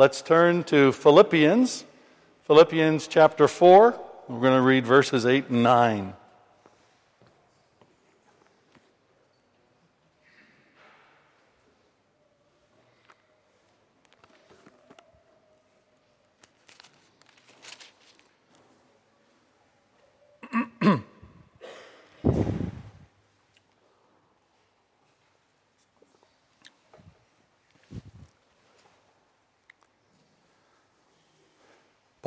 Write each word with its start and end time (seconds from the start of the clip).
let's 0.00 0.22
turn 0.22 0.64
to 0.64 0.92
Philippians, 0.92 1.84
Philippians 2.46 3.06
chapter 3.06 3.46
4. 3.46 4.00
We're 4.28 4.40
going 4.40 4.54
to 4.54 4.62
read 4.62 4.86
verses 4.86 5.26
8 5.26 5.50
and 5.50 5.62
9. 5.62 6.14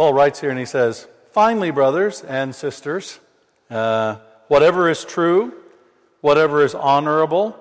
Paul 0.03 0.16
writes 0.16 0.41
here 0.41 0.49
and 0.49 0.59
he 0.59 0.66
says, 0.66 1.07
Finally, 1.31 1.71
brothers 1.71 2.23
and 2.23 2.53
sisters, 2.53 3.21
uh, 3.70 4.17
whatever 4.49 4.89
is 4.89 5.05
true, 5.05 5.53
whatever 6.20 6.62
is 6.62 6.76
honorable, 6.76 7.55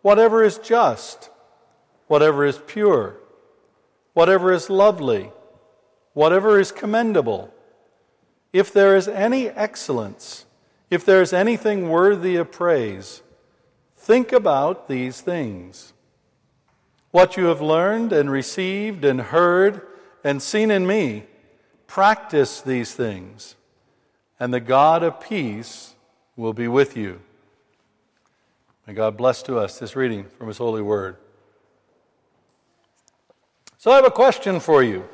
whatever 0.00 0.44
is 0.44 0.58
just, 0.58 1.28
whatever 2.06 2.46
is 2.46 2.60
pure, 2.68 3.16
whatever 4.14 4.52
is 4.52 4.70
lovely, 4.70 5.32
whatever 6.12 6.60
is 6.60 6.70
commendable, 6.70 7.52
if 8.52 8.72
there 8.72 8.96
is 8.96 9.08
any 9.08 9.48
excellence, 9.48 10.46
if 10.88 11.04
there 11.04 11.20
is 11.20 11.32
anything 11.32 11.88
worthy 11.88 12.36
of 12.36 12.52
praise, 12.52 13.22
think 13.96 14.30
about 14.30 14.86
these 14.86 15.20
things. 15.20 15.94
What 17.10 17.36
you 17.36 17.46
have 17.46 17.60
learned 17.60 18.12
and 18.12 18.30
received 18.30 19.04
and 19.04 19.20
heard 19.20 19.84
and 20.22 20.40
seen 20.40 20.70
in 20.70 20.86
me 20.86 21.24
Practice 21.86 22.60
these 22.60 22.94
things, 22.94 23.54
and 24.38 24.52
the 24.52 24.60
God 24.60 25.02
of 25.02 25.20
peace 25.20 25.94
will 26.36 26.52
be 26.52 26.68
with 26.68 26.96
you. 26.96 27.20
May 28.86 28.94
God 28.94 29.16
bless 29.16 29.42
to 29.44 29.58
us 29.58 29.78
this 29.78 29.96
reading 29.96 30.26
from 30.38 30.48
His 30.48 30.58
holy 30.58 30.82
word. 30.82 31.16
So, 33.78 33.90
I 33.90 33.96
have 33.96 34.06
a 34.06 34.10
question 34.10 34.60
for 34.60 34.82
you. 34.82 35.08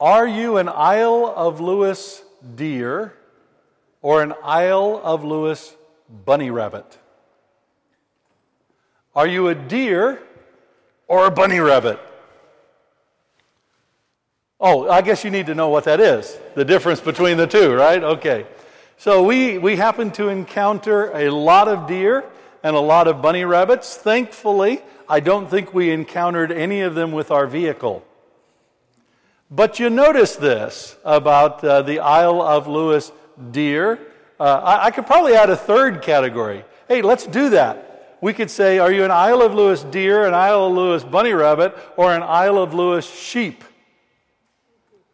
Are 0.00 0.26
you 0.26 0.56
an 0.56 0.68
Isle 0.68 1.32
of 1.36 1.60
Lewis 1.60 2.22
deer 2.56 3.14
or 4.02 4.22
an 4.22 4.34
Isle 4.42 5.00
of 5.02 5.24
Lewis 5.24 5.74
bunny 6.24 6.50
rabbit? 6.50 6.98
Are 9.14 9.26
you 9.26 9.48
a 9.48 9.54
deer 9.54 10.22
or 11.06 11.26
a 11.26 11.30
bunny 11.30 11.60
rabbit? 11.60 12.00
Oh, 14.60 14.88
I 14.88 15.02
guess 15.02 15.24
you 15.24 15.30
need 15.30 15.46
to 15.46 15.54
know 15.54 15.68
what 15.68 15.84
that 15.84 16.00
is 16.00 16.38
the 16.54 16.64
difference 16.64 17.00
between 17.00 17.36
the 17.36 17.46
two, 17.46 17.74
right? 17.74 18.02
Okay. 18.02 18.46
So 18.96 19.24
we, 19.24 19.58
we 19.58 19.76
happen 19.76 20.10
to 20.12 20.28
encounter 20.28 21.10
a 21.10 21.30
lot 21.30 21.68
of 21.68 21.88
deer 21.88 22.24
and 22.62 22.76
a 22.76 22.80
lot 22.80 23.08
of 23.08 23.20
bunny 23.20 23.44
rabbits. 23.44 23.96
Thankfully, 23.96 24.80
I 25.08 25.20
don't 25.20 25.50
think 25.50 25.74
we 25.74 25.90
encountered 25.90 26.52
any 26.52 26.80
of 26.80 26.94
them 26.94 27.12
with 27.12 27.30
our 27.30 27.46
vehicle. 27.46 28.04
But 29.50 29.78
you 29.78 29.90
notice 29.90 30.36
this 30.36 30.96
about 31.04 31.62
uh, 31.62 31.82
the 31.82 31.98
Isle 31.98 32.40
of 32.40 32.66
Lewis 32.66 33.12
deer. 33.50 34.00
Uh, 34.40 34.44
I, 34.44 34.86
I 34.86 34.90
could 34.90 35.06
probably 35.06 35.34
add 35.34 35.50
a 35.50 35.56
third 35.56 36.00
category. 36.00 36.64
Hey, 36.88 37.02
let's 37.02 37.26
do 37.26 37.50
that. 37.50 38.16
We 38.20 38.32
could 38.32 38.50
say, 38.50 38.78
are 38.78 38.90
you 38.90 39.04
an 39.04 39.10
Isle 39.10 39.42
of 39.42 39.54
Lewis 39.54 39.82
deer, 39.82 40.26
an 40.26 40.34
Isle 40.34 40.68
of 40.68 40.72
Lewis 40.72 41.04
bunny 41.04 41.32
rabbit, 41.32 41.76
or 41.96 42.14
an 42.14 42.22
Isle 42.22 42.58
of 42.58 42.72
Lewis 42.72 43.04
sheep? 43.04 43.64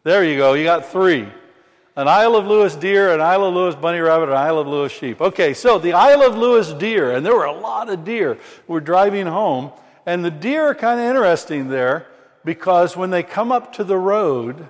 There 0.03 0.23
you 0.23 0.37
go. 0.37 0.53
You 0.53 0.63
got 0.63 0.91
three. 0.91 1.27
An 1.95 2.07
Isle 2.07 2.35
of 2.35 2.47
Lewis 2.47 2.75
deer, 2.75 3.13
an 3.13 3.21
Isle 3.21 3.45
of 3.45 3.53
Lewis 3.53 3.75
bunny 3.75 3.99
rabbit, 3.99 4.29
an 4.29 4.35
Isle 4.35 4.59
of 4.59 4.67
Lewis 4.67 4.91
sheep. 4.91 5.19
Okay, 5.19 5.53
so 5.53 5.77
the 5.77 5.93
Isle 5.93 6.23
of 6.23 6.37
Lewis 6.37 6.71
deer, 6.73 7.11
and 7.11 7.25
there 7.25 7.35
were 7.35 7.45
a 7.45 7.51
lot 7.51 7.89
of 7.89 8.05
deer. 8.05 8.39
We're 8.67 8.79
driving 8.79 9.27
home, 9.27 9.71
and 10.05 10.23
the 10.23 10.31
deer 10.31 10.67
are 10.67 10.75
kind 10.75 10.99
of 10.99 11.05
interesting 11.05 11.67
there 11.67 12.07
because 12.45 12.95
when 12.95 13.09
they 13.09 13.23
come 13.23 13.51
up 13.51 13.73
to 13.73 13.83
the 13.83 13.97
road, 13.97 14.69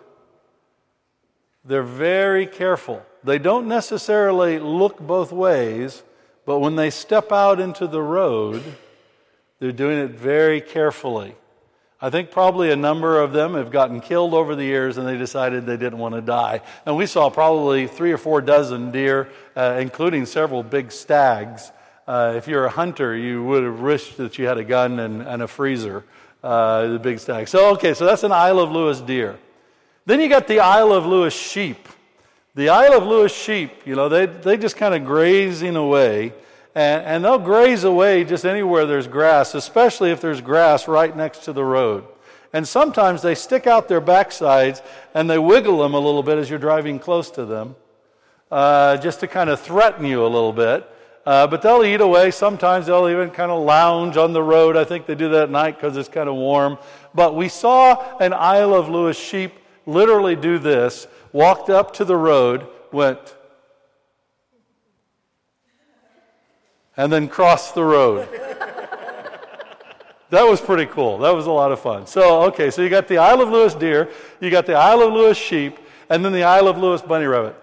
they're 1.64 1.84
very 1.84 2.48
careful. 2.48 3.06
They 3.24 3.38
don't 3.38 3.68
necessarily 3.68 4.58
look 4.58 5.00
both 5.00 5.32
ways, 5.32 6.02
but 6.46 6.60
when 6.60 6.76
they 6.76 6.90
step 6.90 7.32
out 7.32 7.60
into 7.60 7.86
the 7.86 8.02
road, 8.02 8.64
they're 9.60 9.72
doing 9.72 10.00
it 10.00 10.12
very 10.12 10.60
carefully. 10.60 11.36
I 12.04 12.10
think 12.10 12.32
probably 12.32 12.72
a 12.72 12.76
number 12.76 13.20
of 13.20 13.32
them 13.32 13.54
have 13.54 13.70
gotten 13.70 14.02
killed 14.02 14.34
over 14.34 14.56
the 14.56 14.64
years 14.64 14.98
and 14.98 15.08
they 15.08 15.18
decided 15.18 15.68
they 15.68 15.78
didn't 15.78 16.00
want 16.00 16.16
to 16.16 16.22
die. 16.22 16.62
And 16.84 16.98
we 16.98 17.06
saw 17.06 17.30
probably 17.30 17.86
three 17.86 18.12
or 18.12 18.18
four 18.18 18.42
dozen 18.42 18.90
deer, 18.90 19.30
uh, 19.56 19.78
including 19.80 20.26
several 20.26 20.64
big 20.64 20.92
stags. 20.92 21.72
Uh, 22.08 22.34
if 22.36 22.48
you're 22.48 22.66
a 22.66 22.72
hunter, 22.72 23.16
you 23.16 23.44
would 23.44 23.64
have 23.64 23.80
wished 23.82 24.18
that 24.18 24.40
you 24.40 24.48
had 24.48 24.58
a 24.58 24.64
gun 24.64 25.00
and, 25.00 25.22
and 25.22 25.44
a 25.44 25.48
freezer, 25.48 26.04
uh, 26.44 26.88
the 26.88 27.00
big 27.00 27.20
stag. 27.20 27.48
So, 27.48 27.74
okay, 27.74 27.94
so 27.94 28.06
that's 28.06 28.24
an 28.24 28.32
Isle 28.32 28.60
of 28.60 28.72
Lewis 28.72 29.00
deer. 29.00 29.38
Then 30.08 30.20
you 30.20 30.28
got 30.28 30.48
the 30.48 30.60
Isle 30.60 30.94
of 30.94 31.06
Lewis 31.06 31.36
sheep. 31.36 31.88
The 32.56 32.70
Isle 32.70 32.98
of 32.98 33.04
Lewis 33.04 33.34
sheep, 33.34 33.86
you 33.86 33.96
know, 33.96 34.10
they, 34.10 34.26
they 34.26 34.58
just 34.58 34.76
kind 34.76 34.96
of 34.96 35.06
grazing 35.06 35.76
away 35.76 36.34
and, 36.76 37.04
and 37.04 37.26
they'll 37.26 37.40
graze 37.40 37.84
away 37.84 38.24
just 38.24 38.46
anywhere 38.46 38.86
there's 38.86 39.08
grass, 39.08 39.56
especially 39.56 40.12
if 40.12 40.22
there's 40.22 40.42
grass 40.42 40.88
right 40.88 41.16
next 41.16 41.40
to 41.46 41.54
the 41.54 41.64
road. 41.64 42.06
And 42.54 42.68
sometimes 42.68 43.22
they 43.22 43.36
stick 43.36 43.68
out 43.68 43.88
their 43.88 44.02
backsides 44.02 44.82
and 45.14 45.30
they 45.30 45.38
wiggle 45.38 45.80
them 45.80 45.94
a 45.94 46.00
little 46.00 46.24
bit 46.24 46.38
as 46.38 46.50
you're 46.50 46.60
driving 46.60 47.00
close 47.00 47.32
to 47.32 47.46
them, 47.46 47.76
uh, 48.52 48.98
just 48.98 49.22
to 49.22 49.28
kind 49.28 49.50
of 49.50 49.60
threaten 49.60 50.06
you 50.06 50.26
a 50.26 50.28
little 50.28 50.54
bit. 50.54 50.88
Uh, 51.26 51.46
but 51.46 51.62
they'll 51.62 51.84
eat 51.84 52.02
away. 52.02 52.32
Sometimes 52.32 52.88
they'll 52.88 53.08
even 53.08 53.30
kind 53.30 53.52
of 53.52 53.64
lounge 53.64 54.18
on 54.18 54.34
the 54.34 54.42
road. 54.42 54.76
I 54.76 54.84
think 54.84 55.06
they 55.06 55.16
do 55.16 55.30
that 55.30 55.44
at 55.44 55.50
night 55.52 55.76
because 55.76 55.96
it's 55.96 56.10
kind 56.10 56.28
of 56.28 56.36
warm. 56.36 56.78
But 57.14 57.36
we 57.36 57.48
saw 57.48 58.18
an 58.18 58.34
Isle 58.34 58.74
of 58.74 58.90
Lewis 58.90 59.20
sheep 59.20 59.54
literally 59.86 60.36
do 60.36 60.58
this, 60.58 61.08
walked 61.32 61.70
up 61.70 61.94
to 61.96 62.06
the 62.06 62.18
road, 62.18 62.68
went 62.92 63.20
and 66.98 67.12
then 67.12 67.28
cross 67.28 67.72
the 67.72 67.84
road. 67.84 68.28
that 70.30 70.44
was 70.44 70.62
pretty 70.62 70.86
cool. 70.92 71.20
That 71.20 71.34
was 71.36 71.46
a 71.46 71.52
lot 71.52 71.72
of 71.72 71.80
fun. 71.80 72.06
So, 72.08 72.44
okay, 72.44 72.72
so 72.72 72.82
you 72.82 72.90
got 72.90 73.08
the 73.08 73.18
Isle 73.18 73.42
of 73.42 73.50
Lewis 73.50 73.74
deer, 73.74 74.10
you 74.40 74.50
got 74.50 74.66
the 74.66 74.76
Isle 74.76 75.02
of 75.02 75.14
Lewis 75.14 75.38
sheep, 75.38 75.80
and 76.10 76.24
then 76.24 76.34
the 76.34 76.44
Isle 76.44 76.68
of 76.68 76.78
Lewis 76.78 77.02
bunny 77.02 77.26
rabbit. 77.26 77.56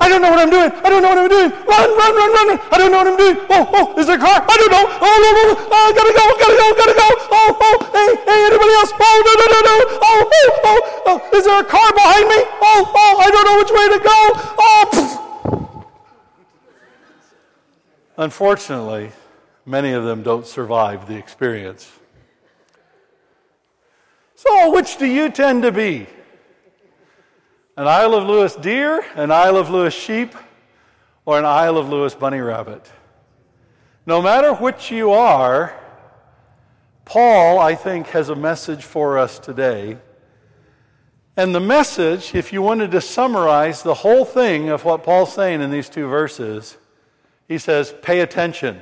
I 0.00 0.08
don't 0.08 0.22
know 0.22 0.30
what 0.30 0.40
I'm 0.40 0.50
doing. 0.50 0.72
I 0.72 0.88
don't 0.88 1.02
know 1.02 1.12
what 1.12 1.18
I'm 1.18 1.28
doing. 1.28 1.50
Run, 1.52 1.88
run, 1.94 2.12
run, 2.16 2.30
run, 2.32 2.48
run. 2.48 2.58
I 2.72 2.76
don't 2.78 2.90
know 2.90 2.98
what 3.04 3.08
I'm 3.12 3.18
doing. 3.20 3.36
Oh, 3.50 3.94
oh, 3.94 4.00
is 4.00 4.06
there 4.06 4.16
a 4.16 4.22
car? 4.22 4.40
I 4.40 4.56
don't 4.56 4.72
know. 4.72 4.84
Oh, 4.88 5.16
no, 5.20 5.28
no, 5.36 5.42
no. 5.52 5.54
Oh, 5.68 5.82
I 5.84 5.90
gotta 5.92 6.14
go, 6.16 6.24
gotta 6.40 6.56
go, 6.56 6.66
gotta 6.74 6.96
go. 6.96 7.08
Oh, 7.28 7.50
oh, 7.60 7.76
hey, 7.92 8.08
hey, 8.24 8.40
anybody 8.48 8.72
else? 8.80 8.90
Oh, 8.96 9.16
no, 9.20 9.32
no, 9.36 9.46
no, 9.52 9.60
no. 9.62 9.76
Oh, 10.00 10.20
oh, 10.26 10.50
oh, 10.64 10.80
oh. 11.06 11.36
Is 11.36 11.44
there 11.44 11.60
a 11.60 11.64
car 11.64 11.92
behind 11.92 12.26
me? 12.26 12.40
Oh, 12.64 12.88
oh, 12.88 13.12
I 13.20 13.28
don't 13.30 13.44
know 13.44 13.56
which 13.60 13.70
way 13.70 13.86
to 13.92 14.00
go. 14.00 14.18
Oh, 14.58 14.88
pfft. 14.90 15.21
Unfortunately, 18.22 19.10
many 19.66 19.90
of 19.90 20.04
them 20.04 20.22
don't 20.22 20.46
survive 20.46 21.08
the 21.08 21.16
experience. 21.16 21.90
So, 24.36 24.70
which 24.72 24.96
do 24.96 25.06
you 25.06 25.28
tend 25.28 25.64
to 25.64 25.72
be? 25.72 26.06
An 27.76 27.88
Isle 27.88 28.14
of 28.14 28.28
Lewis 28.28 28.54
deer, 28.54 29.04
an 29.16 29.32
Isle 29.32 29.56
of 29.56 29.70
Lewis 29.70 29.92
sheep, 29.92 30.36
or 31.24 31.36
an 31.36 31.44
Isle 31.44 31.76
of 31.76 31.88
Lewis 31.88 32.14
bunny 32.14 32.38
rabbit? 32.38 32.88
No 34.06 34.22
matter 34.22 34.54
which 34.54 34.92
you 34.92 35.10
are, 35.10 35.74
Paul, 37.04 37.58
I 37.58 37.74
think, 37.74 38.06
has 38.10 38.28
a 38.28 38.36
message 38.36 38.84
for 38.84 39.18
us 39.18 39.40
today. 39.40 39.98
And 41.36 41.52
the 41.52 41.60
message, 41.60 42.36
if 42.36 42.52
you 42.52 42.62
wanted 42.62 42.92
to 42.92 43.00
summarize 43.00 43.82
the 43.82 43.94
whole 43.94 44.24
thing 44.24 44.68
of 44.68 44.84
what 44.84 45.02
Paul's 45.02 45.34
saying 45.34 45.60
in 45.60 45.72
these 45.72 45.88
two 45.88 46.06
verses, 46.06 46.76
he 47.52 47.58
says, 47.58 47.94
pay 48.00 48.20
attention. 48.20 48.80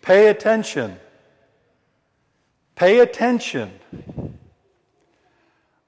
Pay 0.00 0.28
attention. 0.28 0.98
Pay 2.76 3.00
attention. 3.00 3.70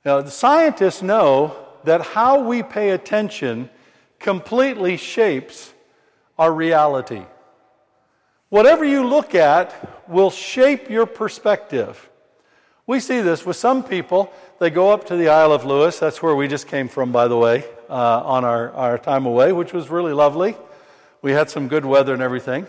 Now, 0.04 0.20
the 0.20 0.30
scientists 0.30 1.00
know 1.00 1.56
that 1.84 2.02
how 2.02 2.42
we 2.42 2.62
pay 2.62 2.90
attention 2.90 3.70
completely 4.18 4.98
shapes 4.98 5.72
our 6.38 6.52
reality. 6.52 7.22
Whatever 8.50 8.84
you 8.84 9.06
look 9.06 9.34
at 9.34 10.06
will 10.06 10.30
shape 10.30 10.90
your 10.90 11.06
perspective. 11.06 12.10
We 12.86 13.00
see 13.00 13.22
this 13.22 13.46
with 13.46 13.56
some 13.56 13.84
people. 13.84 14.30
They 14.58 14.68
go 14.68 14.90
up 14.90 15.06
to 15.06 15.16
the 15.16 15.30
Isle 15.30 15.52
of 15.52 15.64
Lewis. 15.64 15.98
That's 15.98 16.22
where 16.22 16.34
we 16.34 16.46
just 16.46 16.68
came 16.68 16.88
from, 16.88 17.10
by 17.10 17.26
the 17.26 17.38
way, 17.38 17.64
uh, 17.88 18.20
on 18.22 18.44
our, 18.44 18.70
our 18.72 18.98
time 18.98 19.24
away, 19.24 19.52
which 19.52 19.72
was 19.72 19.88
really 19.88 20.12
lovely. 20.12 20.56
We 21.22 21.32
had 21.32 21.50
some 21.50 21.68
good 21.68 21.84
weather 21.84 22.14
and 22.14 22.22
everything. 22.22 22.66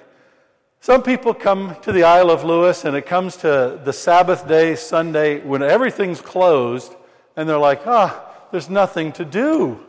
Some 0.80 1.04
people 1.04 1.34
come 1.34 1.76
to 1.84 1.92
the 1.92 2.04
Isle 2.04 2.32
of 2.32 2.44
Lewis 2.44 2.86
and 2.86 2.96
it 2.96 3.06
comes 3.06 3.38
to 3.38 3.80
the 3.84 3.94
Sabbath 3.94 4.48
day, 4.48 4.76
Sunday, 4.76 5.40
when 5.40 5.62
everything's 5.62 6.22
closed, 6.22 6.96
and 7.36 7.48
they're 7.48 7.58
like, 7.58 7.86
ah, 7.86 8.20
oh, 8.20 8.48
there's 8.52 8.70
nothing 8.70 9.12
to 9.14 9.24
do. 9.26 9.80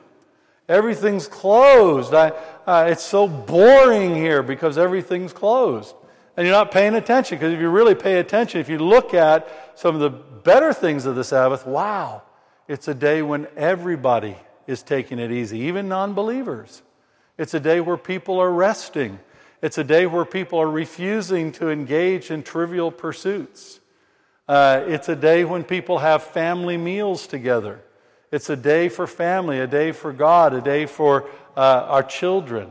Everything's 0.69 1.27
closed. 1.27 2.15
I, 2.15 2.33
uh, 2.67 2.87
it's 2.91 3.03
so 3.03 3.27
boring 3.27 4.15
here 4.15 4.43
because 4.43 4.79
everything's 4.79 5.33
closed. 5.33 5.95
And 6.37 6.47
you're 6.47 6.57
not 6.57 6.71
paying 6.71 6.95
attention 6.95 7.39
because 7.39 7.53
if 7.53 7.61
you 7.61 7.69
really 7.69 7.95
pay 7.95 8.19
attention, 8.19 8.61
if 8.61 8.69
you 8.69 8.79
look 8.79 9.13
at 9.13 9.73
some 9.75 9.95
of 9.95 10.01
the 10.01 10.11
better 10.11 10.73
things 10.73 11.05
of 11.05 11.15
the 11.15 11.25
Sabbath, 11.25 11.67
wow, 11.67 12.23
it's 12.69 12.89
a 12.89 12.95
day 12.95 13.23
when 13.23 13.49
everybody 13.57 14.37
is 14.67 14.83
taking 14.83 15.19
it 15.19 15.33
easy, 15.33 15.59
even 15.61 15.89
non 15.89 16.15
believers. 16.15 16.83
It's 17.39 17.55
a 17.55 17.61
day 17.61 17.81
where 17.81 17.97
people 17.97 18.39
are 18.41 18.51
resting. 18.51 19.19
It's 19.63 19.79
a 19.79 19.85
day 19.85 20.07
where 20.07 20.25
people 20.25 20.59
are 20.61 20.71
refusing 20.71 21.53
to 21.53 21.71
engage 21.71 22.31
in 22.31 22.43
trivial 22.43 22.91
pursuits. 22.91 23.81
Uh, 24.49 24.83
it's 24.87 25.09
a 25.09 25.17
day 25.17 25.45
when 25.45 25.65
people 25.65 25.99
have 25.99 26.23
family 26.23 26.77
meals 26.77 27.27
together. 27.27 27.81
It's 28.31 28.51
a 28.51 28.57
day 28.57 28.89
for 28.89 29.07
family, 29.07 29.61
a 29.61 29.67
day 29.67 29.93
for 29.93 30.13
God, 30.13 30.53
a 30.53 30.61
day 30.61 30.87
for 30.87 31.29
uh, 31.57 31.87
our 31.89 32.03
children. 32.03 32.71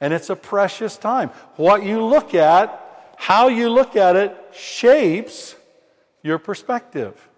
And 0.00 0.12
it's 0.12 0.30
a 0.30 0.36
precious 0.36 0.96
time. 0.96 1.28
What 1.56 1.84
you 1.84 2.04
look 2.04 2.34
at, 2.34 3.14
how 3.16 3.48
you 3.48 3.68
look 3.68 3.96
at 3.96 4.16
it, 4.16 4.36
shapes 4.52 5.56
your 6.22 6.38
perspective. 6.38 7.28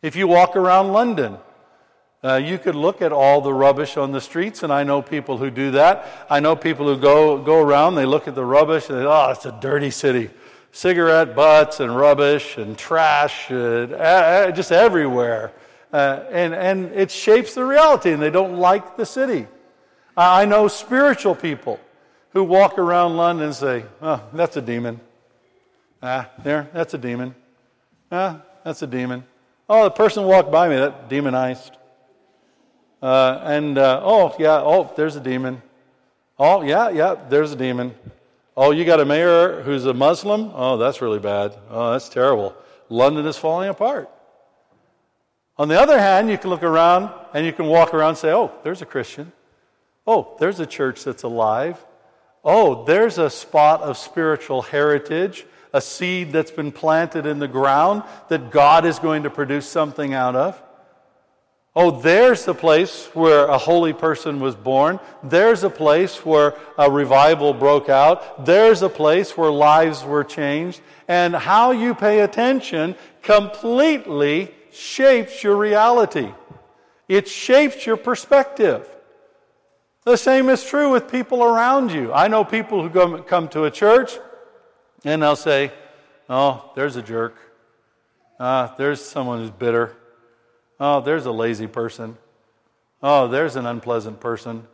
If 0.00 0.16
you 0.16 0.26
walk 0.26 0.56
around 0.56 0.92
London, 0.92 1.38
uh, 2.24 2.34
you 2.34 2.58
could 2.58 2.74
look 2.74 3.00
at 3.00 3.12
all 3.12 3.40
the 3.40 3.52
rubbish 3.52 3.96
on 3.96 4.10
the 4.10 4.20
streets, 4.20 4.62
and 4.64 4.72
I 4.72 4.82
know 4.82 5.02
people 5.02 5.38
who 5.38 5.50
do 5.50 5.70
that. 5.72 6.26
I 6.28 6.40
know 6.40 6.56
people 6.56 6.86
who 6.86 7.00
go, 7.00 7.38
go 7.38 7.62
around, 7.62 7.94
they 7.94 8.06
look 8.06 8.26
at 8.26 8.34
the 8.34 8.44
rubbish, 8.44 8.88
and 8.88 8.98
they, 8.98 9.04
oh, 9.04 9.30
it's 9.30 9.46
a 9.46 9.52
dirty 9.60 9.90
city. 9.90 10.30
Cigarette 10.72 11.34
butts 11.36 11.80
and 11.80 11.96
rubbish 11.96 12.58
and 12.58 12.76
trash, 12.76 13.50
uh, 13.50 14.50
just 14.50 14.72
everywhere. 14.72 15.52
Uh, 15.92 16.24
and, 16.30 16.54
and 16.54 16.92
it 16.92 17.10
shapes 17.10 17.54
the 17.54 17.64
reality, 17.64 18.12
and 18.12 18.20
they 18.20 18.30
don't 18.30 18.56
like 18.56 18.96
the 18.96 19.06
city. 19.06 19.46
I 20.16 20.44
know 20.44 20.68
spiritual 20.68 21.34
people 21.36 21.78
who 22.30 22.44
walk 22.44 22.78
around 22.78 23.16
London 23.16 23.46
and 23.46 23.54
say, 23.54 23.84
oh, 24.02 24.22
that's 24.32 24.56
a 24.56 24.60
demon. 24.60 25.00
Ah, 26.02 26.28
there, 26.42 26.68
that's 26.74 26.94
a 26.94 26.98
demon. 26.98 27.34
Ah, 28.10 28.42
that's 28.64 28.82
a 28.82 28.86
demon. 28.86 29.24
Oh, 29.68 29.84
the 29.84 29.90
person 29.90 30.24
walked 30.24 30.50
by 30.50 30.68
me, 30.68 30.76
that 30.76 31.08
demonized. 31.08 31.77
Uh, 33.00 33.40
and, 33.44 33.78
uh, 33.78 34.00
oh, 34.02 34.34
yeah, 34.38 34.60
oh, 34.60 34.92
there's 34.96 35.16
a 35.16 35.20
demon. 35.20 35.62
Oh, 36.38 36.62
yeah, 36.62 36.90
yeah, 36.90 37.14
there's 37.28 37.52
a 37.52 37.56
demon. 37.56 37.94
Oh, 38.56 38.72
you 38.72 38.84
got 38.84 39.00
a 39.00 39.04
mayor 39.04 39.62
who's 39.62 39.86
a 39.86 39.94
Muslim? 39.94 40.50
Oh, 40.54 40.76
that's 40.76 41.00
really 41.00 41.20
bad. 41.20 41.56
Oh, 41.70 41.92
that's 41.92 42.08
terrible. 42.08 42.56
London 42.88 43.26
is 43.26 43.36
falling 43.36 43.68
apart. 43.68 44.10
On 45.56 45.68
the 45.68 45.80
other 45.80 45.98
hand, 45.98 46.30
you 46.30 46.38
can 46.38 46.50
look 46.50 46.62
around 46.62 47.10
and 47.34 47.44
you 47.44 47.52
can 47.52 47.66
walk 47.66 47.92
around 47.92 48.10
and 48.10 48.18
say, 48.18 48.32
oh, 48.32 48.52
there's 48.62 48.82
a 48.82 48.86
Christian. 48.86 49.32
Oh, 50.06 50.36
there's 50.38 50.60
a 50.60 50.66
church 50.66 51.04
that's 51.04 51.22
alive. 51.22 51.84
Oh, 52.44 52.84
there's 52.84 53.18
a 53.18 53.28
spot 53.28 53.82
of 53.82 53.98
spiritual 53.98 54.62
heritage, 54.62 55.44
a 55.72 55.80
seed 55.80 56.32
that's 56.32 56.50
been 56.50 56.72
planted 56.72 57.26
in 57.26 57.40
the 57.40 57.48
ground 57.48 58.04
that 58.28 58.50
God 58.50 58.86
is 58.86 58.98
going 58.98 59.24
to 59.24 59.30
produce 59.30 59.68
something 59.68 60.14
out 60.14 60.34
of. 60.34 60.62
Oh, 61.80 61.92
there's 61.92 62.44
the 62.44 62.56
place 62.56 63.06
where 63.14 63.46
a 63.46 63.56
holy 63.56 63.92
person 63.92 64.40
was 64.40 64.56
born. 64.56 64.98
There's 65.22 65.62
a 65.62 65.70
place 65.70 66.26
where 66.26 66.56
a 66.76 66.90
revival 66.90 67.54
broke 67.54 67.88
out. 67.88 68.44
There's 68.44 68.82
a 68.82 68.88
place 68.88 69.36
where 69.36 69.52
lives 69.52 70.02
were 70.02 70.24
changed. 70.24 70.80
And 71.06 71.36
how 71.36 71.70
you 71.70 71.94
pay 71.94 72.18
attention 72.18 72.96
completely 73.22 74.52
shapes 74.72 75.44
your 75.44 75.54
reality. 75.54 76.34
It 77.06 77.28
shapes 77.28 77.86
your 77.86 77.96
perspective. 77.96 78.84
The 80.02 80.16
same 80.16 80.48
is 80.48 80.64
true 80.64 80.90
with 80.90 81.08
people 81.08 81.44
around 81.44 81.92
you. 81.92 82.12
I 82.12 82.26
know 82.26 82.42
people 82.42 82.82
who 82.82 82.90
come, 82.90 83.22
come 83.22 83.46
to 83.50 83.66
a 83.66 83.70
church 83.70 84.18
and 85.04 85.22
they'll 85.22 85.36
say, 85.36 85.70
Oh, 86.28 86.72
there's 86.74 86.96
a 86.96 87.02
jerk. 87.02 87.36
Uh, 88.40 88.74
there's 88.74 89.00
someone 89.00 89.38
who's 89.38 89.52
bitter. 89.52 89.96
Oh, 90.80 91.00
there's 91.00 91.26
a 91.26 91.32
lazy 91.32 91.66
person. 91.66 92.16
Oh, 93.02 93.28
there's 93.28 93.56
an 93.56 93.66
unpleasant 93.66 94.20
person. 94.20 94.66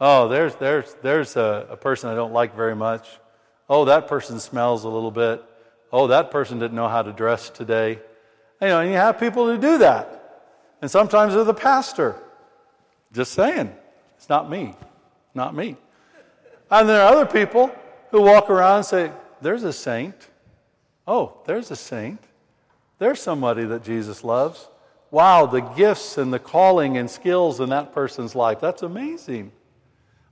Oh, 0.00 0.28
there's, 0.28 0.54
there's, 0.56 0.94
there's 1.02 1.36
a, 1.36 1.66
a 1.70 1.76
person 1.76 2.10
I 2.10 2.14
don't 2.14 2.32
like 2.32 2.56
very 2.56 2.74
much. 2.76 3.08
Oh, 3.68 3.84
that 3.86 4.06
person 4.06 4.40
smells 4.40 4.84
a 4.84 4.88
little 4.88 5.10
bit. 5.10 5.42
Oh, 5.92 6.08
that 6.08 6.30
person 6.30 6.58
didn't 6.58 6.74
know 6.74 6.88
how 6.88 7.02
to 7.02 7.12
dress 7.12 7.50
today. 7.50 8.00
You 8.60 8.68
know, 8.68 8.80
and 8.80 8.90
you 8.90 8.96
have 8.96 9.18
people 9.18 9.46
who 9.46 9.58
do 9.58 9.78
that. 9.78 10.42
And 10.82 10.90
sometimes 10.90 11.34
they're 11.34 11.44
the 11.44 11.54
pastor. 11.54 12.16
Just 13.12 13.32
saying. 13.32 13.72
It's 14.16 14.28
not 14.28 14.50
me. 14.50 14.74
Not 15.34 15.54
me. 15.54 15.76
And 16.70 16.88
there 16.88 17.00
are 17.00 17.12
other 17.12 17.26
people 17.26 17.74
who 18.10 18.22
walk 18.22 18.50
around 18.50 18.78
and 18.78 18.86
say, 18.86 19.12
There's 19.40 19.64
a 19.64 19.72
saint. 19.72 20.28
Oh, 21.06 21.38
there's 21.46 21.70
a 21.70 21.76
saint. 21.76 22.20
There's 22.98 23.20
somebody 23.20 23.64
that 23.64 23.84
Jesus 23.84 24.24
loves. 24.24 24.68
Wow, 25.14 25.46
the 25.46 25.60
gifts 25.60 26.18
and 26.18 26.32
the 26.32 26.40
calling 26.40 26.96
and 26.96 27.08
skills 27.08 27.60
in 27.60 27.68
that 27.68 27.92
person's 27.92 28.34
life. 28.34 28.58
That's 28.58 28.82
amazing. 28.82 29.52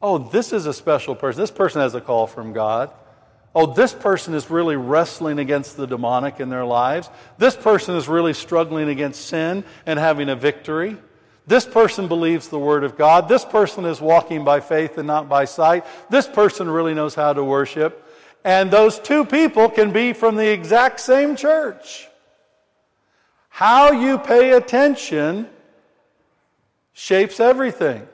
Oh, 0.03 0.19
this 0.19 0.53
is 0.53 0.67
a 0.67 0.73
special 0.73 1.15
person. 1.15 1.41
This 1.41 1.53
person 1.53 1.83
has 1.83 1.95
a 1.95 2.01
call 2.01 2.27
from 2.27 2.53
God. 2.53 2.91
Oh, 3.55 3.73
this 3.73 3.93
person 3.93 4.35
is 4.35 4.51
really 4.51 4.75
wrestling 4.75 5.39
against 5.39 5.77
the 5.77 5.87
demonic 5.87 6.41
in 6.41 6.49
their 6.49 6.65
lives. 6.65 7.11
This 7.39 7.55
person 7.55 7.95
is 7.95 8.09
really 8.09 8.35
struggling 8.35 8.89
against 8.89 9.25
sin 9.27 9.63
and 9.87 10.01
having 10.01 10.29
a 10.29 10.35
victory. 10.35 10.97
This 11.47 11.65
person 11.65 12.09
believes 12.09 12.49
the 12.49 12.59
Word 12.59 12.83
of 12.83 12.99
God. 12.99 13.29
This 13.29 13.45
person 13.45 13.85
is 13.85 14.01
walking 14.01 14.43
by 14.43 14.59
faith 14.59 14.99
and 14.99 15.07
not 15.07 15.29
by 15.29 15.45
sight. 15.45 15.87
This 16.11 16.27
person 16.27 16.69
really 16.69 16.93
knows 16.93 17.15
how 17.15 17.33
to 17.33 17.45
worship. 17.45 18.05
And 18.43 18.69
those 18.69 18.99
two 18.99 19.25
people 19.27 19.69
can 19.69 19.93
be 19.93 20.13
from 20.13 20.35
the 20.35 20.51
exact 20.51 20.99
same 20.99 21.37
church. 21.37 22.09
How 23.53 23.93
you 23.93 24.17
pay 24.17 24.53
attention 24.53 25.47
shapes 26.95 27.39
everything. 27.39 28.09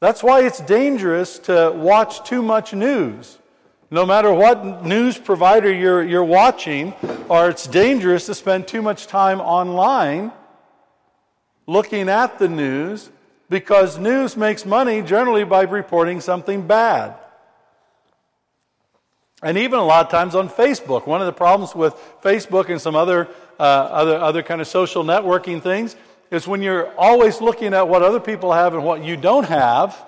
That's 0.00 0.22
why 0.22 0.46
it's 0.46 0.60
dangerous 0.60 1.38
to 1.40 1.70
watch 1.76 2.26
too 2.26 2.40
much 2.40 2.72
news. 2.72 3.38
No 3.90 4.06
matter 4.06 4.32
what 4.32 4.86
news 4.86 5.18
provider 5.18 5.70
you're, 5.70 6.02
you're 6.02 6.24
watching, 6.24 6.94
or 7.28 7.50
it's 7.50 7.66
dangerous 7.66 8.24
to 8.26 8.34
spend 8.34 8.66
too 8.66 8.80
much 8.80 9.06
time 9.06 9.38
online 9.40 10.32
looking 11.66 12.08
at 12.08 12.38
the 12.38 12.48
news 12.48 13.10
because 13.50 13.98
news 13.98 14.34
makes 14.34 14.64
money 14.64 15.02
generally 15.02 15.44
by 15.44 15.64
reporting 15.64 16.22
something 16.22 16.66
bad. 16.66 17.16
And 19.44 19.58
even 19.58 19.78
a 19.78 19.84
lot 19.84 20.06
of 20.06 20.10
times 20.10 20.34
on 20.34 20.48
Facebook. 20.48 21.06
One 21.06 21.20
of 21.20 21.26
the 21.26 21.32
problems 21.32 21.74
with 21.74 21.94
Facebook 22.22 22.70
and 22.70 22.80
some 22.80 22.96
other, 22.96 23.28
uh, 23.60 23.62
other, 23.62 24.16
other 24.16 24.42
kind 24.42 24.62
of 24.62 24.66
social 24.66 25.04
networking 25.04 25.62
things 25.62 25.96
is 26.30 26.48
when 26.48 26.62
you're 26.62 26.90
always 26.98 27.42
looking 27.42 27.74
at 27.74 27.86
what 27.86 28.02
other 28.02 28.20
people 28.20 28.54
have 28.54 28.72
and 28.72 28.82
what 28.82 29.04
you 29.04 29.18
don't 29.18 29.44
have, 29.44 30.02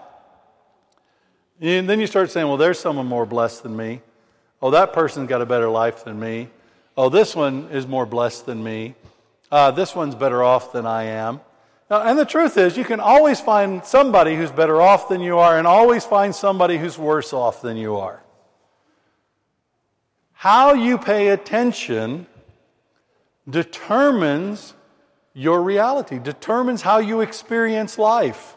and 1.60 1.86
then 1.86 2.00
you 2.00 2.06
start 2.06 2.30
saying, 2.30 2.48
well, 2.48 2.56
there's 2.56 2.80
someone 2.80 3.06
more 3.06 3.26
blessed 3.26 3.62
than 3.62 3.76
me. 3.76 4.00
Oh, 4.62 4.70
that 4.70 4.94
person's 4.94 5.28
got 5.28 5.42
a 5.42 5.46
better 5.46 5.68
life 5.68 6.02
than 6.02 6.18
me. 6.18 6.48
Oh, 6.96 7.10
this 7.10 7.36
one 7.36 7.68
is 7.70 7.86
more 7.86 8.06
blessed 8.06 8.46
than 8.46 8.64
me. 8.64 8.94
Uh, 9.52 9.70
this 9.70 9.94
one's 9.94 10.14
better 10.14 10.42
off 10.42 10.72
than 10.72 10.86
I 10.86 11.04
am. 11.04 11.40
Now, 11.90 12.00
and 12.00 12.18
the 12.18 12.24
truth 12.24 12.56
is, 12.56 12.78
you 12.78 12.84
can 12.84 13.00
always 13.00 13.38
find 13.38 13.84
somebody 13.84 14.34
who's 14.34 14.50
better 14.50 14.80
off 14.80 15.10
than 15.10 15.20
you 15.20 15.38
are, 15.38 15.58
and 15.58 15.66
always 15.66 16.06
find 16.06 16.34
somebody 16.34 16.78
who's 16.78 16.96
worse 16.96 17.34
off 17.34 17.60
than 17.60 17.76
you 17.76 17.96
are. 17.96 18.22
How 20.46 20.74
you 20.74 20.96
pay 20.96 21.30
attention 21.30 22.28
determines 23.50 24.74
your 25.34 25.60
reality, 25.60 26.20
determines 26.20 26.82
how 26.82 26.98
you 26.98 27.20
experience 27.20 27.98
life, 27.98 28.56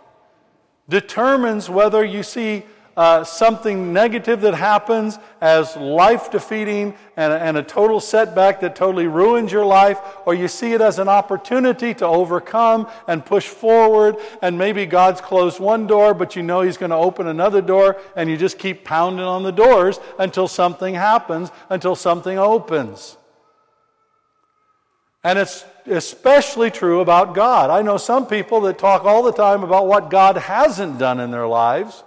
determines 0.88 1.68
whether 1.68 2.06
you 2.06 2.22
see 2.22 2.64
uh, 3.00 3.24
something 3.24 3.94
negative 3.94 4.42
that 4.42 4.54
happens 4.54 5.18
as 5.40 5.74
life 5.78 6.30
defeating 6.32 6.94
and, 7.16 7.32
and 7.32 7.56
a 7.56 7.64
total 7.64 8.02
setback 8.02 8.60
that 8.60 8.76
totally 8.76 9.08
ruins 9.08 9.54
your 9.54 9.64
life, 9.64 10.02
or 10.26 10.34
you 10.34 10.50
see 10.50 10.74
it 10.74 10.82
as 10.82 11.00
an 11.00 11.08
opportunity 11.08 11.94
to 11.94 12.06
overcome 12.06 12.90
and 13.08 13.26
push 13.26 13.48
forward, 13.48 14.18
and 14.42 14.58
maybe 14.58 14.86
God's 14.86 15.22
closed 15.22 15.62
one 15.62 15.88
door, 15.88 16.14
but 16.14 16.36
you 16.36 16.44
know 16.44 16.60
He's 16.60 16.76
going 16.76 16.90
to 16.90 16.98
open 16.98 17.28
another 17.28 17.62
door, 17.62 17.96
and 18.18 18.30
you 18.30 18.36
just 18.36 18.60
keep 18.60 18.84
pounding 18.84 19.26
on 19.26 19.44
the 19.44 19.54
doors 19.54 19.98
until 20.20 20.50
something 20.50 20.94
happens, 20.94 21.52
until 21.70 21.96
something 21.96 22.38
opens. 22.38 23.16
And 25.24 25.40
it's 25.40 25.64
especially 25.86 26.70
true 26.70 27.00
about 27.00 27.34
God. 27.34 27.70
I 27.70 27.82
know 27.82 27.96
some 27.96 28.28
people 28.28 28.60
that 28.62 28.78
talk 28.78 29.06
all 29.06 29.24
the 29.24 29.32
time 29.32 29.64
about 29.64 29.88
what 29.88 30.10
God 30.10 30.36
hasn't 30.36 31.00
done 31.00 31.22
in 31.22 31.32
their 31.32 31.48
lives. 31.48 32.04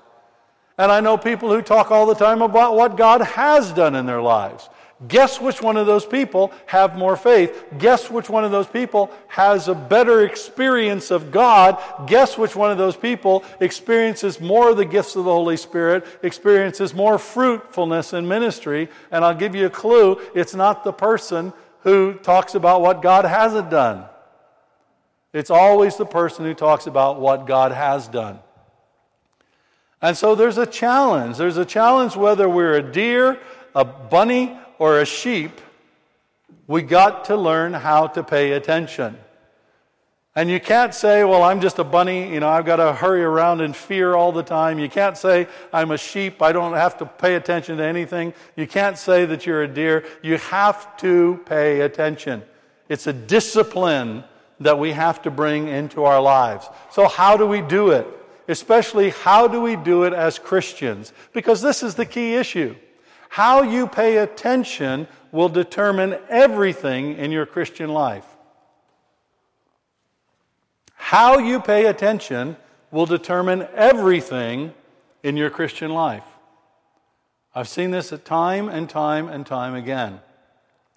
And 0.79 0.91
I 0.91 1.01
know 1.01 1.17
people 1.17 1.51
who 1.51 1.63
talk 1.63 1.91
all 1.91 2.07
the 2.07 2.15
time 2.15 2.43
about 2.43 2.75
what 2.77 2.97
God 2.97 3.21
has 3.21 3.73
done 3.73 3.95
in 3.95 4.07
their 4.07 4.23
lives. 4.23 4.69
Guess 5.09 5.41
which 5.41 5.61
one 5.61 5.77
of 5.77 5.87
those 5.87 6.07
people 6.07 6.53
have 6.67 6.97
more 6.97 7.17
faith? 7.17 7.65
Guess 7.79 8.11
which 8.11 8.31
one 8.31 8.45
of 8.45 8.53
those 8.53 8.69
people 8.69 9.11
has 9.27 9.67
a 9.67 9.75
better 9.75 10.25
experience 10.25 11.11
of 11.11 11.33
God? 11.33 11.83
Guess 12.07 12.39
which 12.39 12.55
one 12.55 12.71
of 12.71 12.79
those 12.79 12.97
people 12.97 13.45
experiences 13.59 14.41
more 14.41 14.71
of 14.71 14.77
the 14.77 14.85
gifts 14.85 15.17
of 15.17 15.25
the 15.25 15.33
Holy 15.33 15.57
Spirit, 15.57 16.07
experiences 16.23 16.95
more 16.95 17.19
fruitfulness 17.19 18.13
in 18.13 18.29
ministry? 18.29 18.89
And 19.11 19.25
I'll 19.25 19.35
give 19.35 19.57
you 19.57 19.67
a 19.67 19.71
clue 19.71 20.21
it's 20.35 20.55
not 20.55 20.85
the 20.85 20.93
person 20.93 21.53
who 21.81 22.15
talks 22.15 22.55
about 22.55 22.81
what 22.81 23.03
God 23.03 23.25
hasn't 23.25 23.71
done. 23.71 24.05
It's 25.33 25.51
always 25.51 25.97
the 25.97 26.07
person 26.07 26.45
who 26.45 26.55
talks 26.55 26.87
about 26.87 27.19
what 27.19 27.47
God 27.47 27.73
has 27.73 28.07
done. 28.07 28.39
And 30.03 30.17
so 30.17 30.35
there's 30.35 30.59
a 30.59 30.67
challenge. 30.67 31.37
There's 31.37 31.57
a 31.57 31.65
challenge 31.65 32.17
whether 32.17 32.49
we're 32.49 32.75
a 32.75 32.83
deer, 32.83 33.39
a 33.75 33.85
bunny, 33.85 34.59
or 34.81 35.01
a 35.01 35.07
sheep. 35.07 35.61
We 36.67 36.83
got 36.83 37.27
to 37.27 37.37
learn 37.37 37.73
how 37.73 38.09
to 38.09 38.25
pay 38.25 38.53
attention. 38.53 39.17
And 40.35 40.49
you 40.49 40.59
can't 40.61 40.95
say, 40.95 41.25
well, 41.25 41.43
I'm 41.43 41.61
just 41.61 41.79
a 41.79 41.85
bunny, 41.85 42.33
you 42.33 42.41
know, 42.41 42.49
I've 42.49 42.65
got 42.65 42.77
to 42.77 42.95
hurry 42.95 43.23
around 43.23 43.61
in 43.61 43.75
fear 43.75 44.15
all 44.15 44.33
the 44.33 44.43
time. 44.43 44.79
You 44.79 44.89
can't 44.89 45.17
say, 45.17 45.47
I'm 45.73 45.91
a 45.91 45.99
sheep, 45.99 46.41
I 46.41 46.53
don't 46.53 46.73
have 46.73 46.97
to 46.99 47.07
pay 47.07 47.35
attention 47.35 47.77
to 47.77 47.85
anything. 47.85 48.33
You 48.57 48.67
can't 48.67 48.97
say 48.97 49.27
that 49.27 49.45
you're 49.45 49.63
a 49.63 49.69
deer. 49.69 50.07
You 50.23 50.39
have 50.39 50.97
to 50.99 51.39
pay 51.45 51.83
attention. 51.83 52.43
It's 52.89 53.07
a 53.07 53.13
discipline 53.13 54.25
that 54.61 54.79
we 54.79 54.93
have 54.93 55.21
to 55.23 55.31
bring 55.31 55.69
into 55.69 56.05
our 56.05 56.21
lives. 56.21 56.67
So, 56.91 57.09
how 57.09 57.37
do 57.37 57.47
we 57.47 57.61
do 57.61 57.91
it? 57.91 58.07
Especially, 58.49 59.11
how 59.11 59.47
do 59.47 59.61
we 59.61 59.77
do 59.77 60.05
it 60.05 60.13
as 60.13 60.39
Christians? 60.39 61.13
Because 61.33 61.63
this 61.63 61.83
is 61.83 61.95
the 61.95 62.07
key 62.07 62.35
issue. 62.35 62.75
How 63.29 63.63
you 63.63 63.87
pay 63.87 64.19
attention 64.19 65.07
will 65.31 65.49
determine 65.49 66.19
everything 66.29 67.17
in 67.17 67.31
your 67.31 67.47
Christian 67.47 67.91
life. 67.91 68.27
How 70.95 71.39
you 71.39 71.61
pay 71.61 71.87
attention 71.87 72.57
will 72.91 73.07
determine 73.07 73.67
everything 73.75 74.75
in 75.23 75.37
your 75.37 75.51
Christian 75.51 75.93
life. 75.93 76.25
I've 77.55 77.69
seen 77.69 77.91
this 77.91 78.13
time 78.25 78.69
and 78.69 78.89
time 78.89 79.29
and 79.29 79.47
time 79.47 79.75
again. 79.75 80.21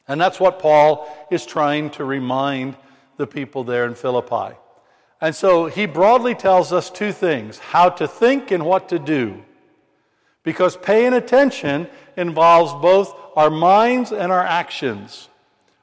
And 0.08 0.20
that's 0.22 0.40
what 0.40 0.60
Paul 0.60 1.08
is 1.32 1.46
trying 1.46 1.90
to 1.92 2.06
remind 2.06 2.76
the 3.18 3.28
people 3.28 3.64
there 3.64 3.86
in 3.86 3.96
Philippi. 3.96 4.56
And 5.26 5.36
so 5.36 5.66
he 5.66 5.88
broadly 5.88 6.36
tells 6.36 6.72
us 6.72 6.92
two 6.92 7.12
things 7.12 7.58
how 7.58 7.90
to 7.90 8.08
think 8.08 8.52
and 8.52 8.64
what 8.64 8.90
to 8.90 9.00
do. 9.00 9.44
Because 10.44 10.78
paying 10.78 11.14
attention 11.14 11.88
involves 12.16 12.72
both 12.74 13.12
our 13.36 13.50
minds 13.50 14.12
and 14.12 14.32
our 14.32 14.44
actions. 14.46 15.30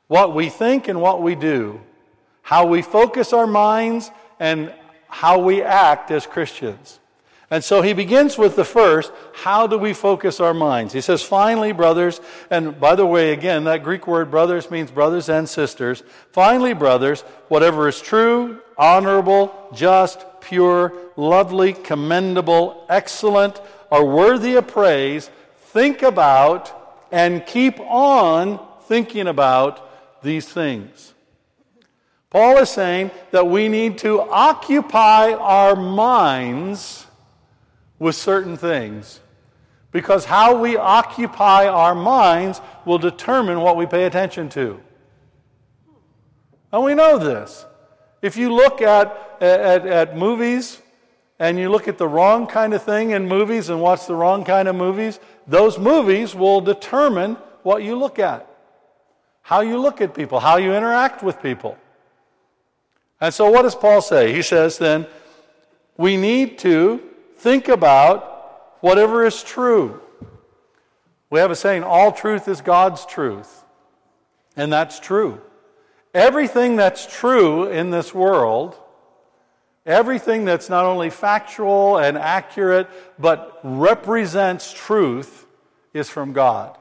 What 0.06 0.32
we 0.32 0.49
think 0.49 0.87
and 0.87 1.00
what 1.00 1.22
we 1.22 1.34
do. 1.34 1.80
How 2.42 2.66
we 2.66 2.82
focus 2.82 3.32
our 3.32 3.49
minds 3.49 4.12
and 4.38 4.72
how 5.08 5.40
we 5.40 5.61
act 5.61 6.12
as 6.12 6.25
Christians. 6.25 7.00
And 7.52 7.62
so 7.62 7.82
he 7.82 7.92
begins 7.92 8.38
with 8.38 8.56
the 8.56 8.64
first 8.64 9.12
how 9.35 9.66
do 9.66 9.76
we 9.76 9.92
focus 9.92 10.40
our 10.40 10.54
minds? 10.54 10.94
He 10.94 11.02
says, 11.02 11.23
finally, 11.23 11.73
brothers, 11.73 12.18
and 12.49 12.80
by 12.80 12.94
the 12.94 13.04
way, 13.04 13.35
again, 13.35 13.64
that 13.64 13.85
Greek 13.85 14.06
word 14.06 14.30
brothers 14.30 14.71
means 14.71 14.90
brothers 14.90 15.28
and 15.28 15.47
sisters. 15.47 16.02
Finally, 16.30 16.73
brothers, 16.73 17.21
whatever 17.49 17.88
is 17.88 18.00
true, 18.00 18.62
honorable, 18.78 19.68
just, 19.75 20.25
pure, 20.40 20.94
lovely, 21.14 21.75
commendable, 21.75 22.87
excellent, 22.88 23.61
or 23.90 24.06
worthy 24.06 24.54
of 24.54 24.66
praise, 24.66 25.28
think 25.73 26.00
about 26.00 27.04
and 27.12 27.44
keep 27.44 27.78
on 27.80 28.66
thinking 28.85 29.26
about 29.26 30.23
these 30.23 30.49
things. 30.49 31.12
Paul 32.30 32.56
is 32.56 32.71
saying 32.71 33.11
that 33.30 33.47
we 33.47 33.68
need 33.68 33.99
to 33.99 34.23
occupy 34.23 35.35
our 35.35 35.76
minds 35.76 37.01
with 38.02 38.16
certain 38.16 38.56
things. 38.56 39.21
Because 39.92 40.25
how 40.25 40.59
we 40.59 40.76
occupy 40.76 41.68
our 41.68 41.94
minds 41.94 42.61
will 42.85 42.99
determine 42.99 43.61
what 43.61 43.76
we 43.76 43.87
pay 43.87 44.06
attention 44.06 44.49
to. 44.50 44.80
And 46.73 46.82
we 46.82 46.97
know 46.97 47.16
this. 47.16 47.64
If 48.21 48.37
you 48.37 48.52
look 48.52 48.82
at, 48.82 49.38
at, 49.40 49.87
at 49.87 50.16
movies 50.16 50.80
and 51.38 51.61
you 51.61 51.71
look 51.71 51.87
at 51.87 51.97
the 51.97 52.09
wrong 52.09 52.49
kind 52.49 52.75
of 52.75 52.82
thing 52.82 53.11
in 53.11 53.28
movies 53.28 53.68
and 53.68 53.80
watch 53.80 54.09
the 54.09 54.16
wrong 54.16 54.44
kind 54.44 54.66
of 54.66 54.75
movies, 54.75 55.21
those 55.47 55.78
movies 55.78 56.35
will 56.35 56.61
determine 56.61 57.37
what 57.62 57.85
you 57.85 57.97
look 57.97 58.18
at, 58.18 58.49
how 59.42 59.61
you 59.61 59.78
look 59.78 60.00
at 60.00 60.12
people, 60.12 60.40
how 60.40 60.56
you 60.56 60.75
interact 60.75 61.23
with 61.23 61.40
people. 61.40 61.78
And 63.21 63.32
so, 63.32 63.49
what 63.49 63.62
does 63.62 63.76
Paul 63.76 64.02
say? 64.02 64.32
He 64.32 64.42
says 64.42 64.78
then, 64.78 65.06
we 65.97 66.16
need 66.16 66.59
to 66.61 67.00
Think 67.42 67.66
about 67.66 68.76
whatever 68.82 69.26
is 69.26 69.42
true. 69.42 70.00
We 71.28 71.40
have 71.40 71.50
a 71.50 71.56
saying, 71.56 71.82
all 71.82 72.12
truth 72.12 72.46
is 72.46 72.61
God's 72.61 73.04
truth. 73.04 73.64
And 74.56 74.72
that's 74.72 75.00
true. 75.00 75.40
Everything 76.14 76.76
that's 76.76 77.04
true 77.04 77.66
in 77.66 77.90
this 77.90 78.14
world, 78.14 78.76
everything 79.84 80.44
that's 80.44 80.68
not 80.68 80.84
only 80.84 81.11
factual 81.11 81.99
and 81.99 82.16
accurate, 82.16 82.88
but 83.18 83.58
represents 83.64 84.72
truth, 84.72 85.44
is 85.92 86.08
from 86.08 86.32
God. 86.32 86.78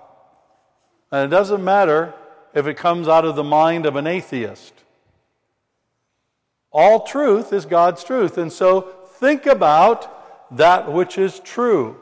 And 1.12 1.26
it 1.26 1.36
doesn't 1.36 1.64
matter 1.64 2.14
if 2.54 2.68
it 2.68 2.78
comes 2.78 3.08
out 3.08 3.26
of 3.26 3.36
the 3.36 3.44
mind 3.44 3.88
of 3.88 3.96
an 3.96 4.06
atheist. 4.06 4.76
All 6.72 7.04
truth 7.04 7.52
is 7.52 7.66
God's 7.66 8.04
truth. 8.04 8.38
And 8.38 8.54
so 8.54 8.82
think 9.16 9.48
about 9.48 10.20
that 10.52 10.92
which 10.92 11.18
is 11.18 11.40
true. 11.40 11.98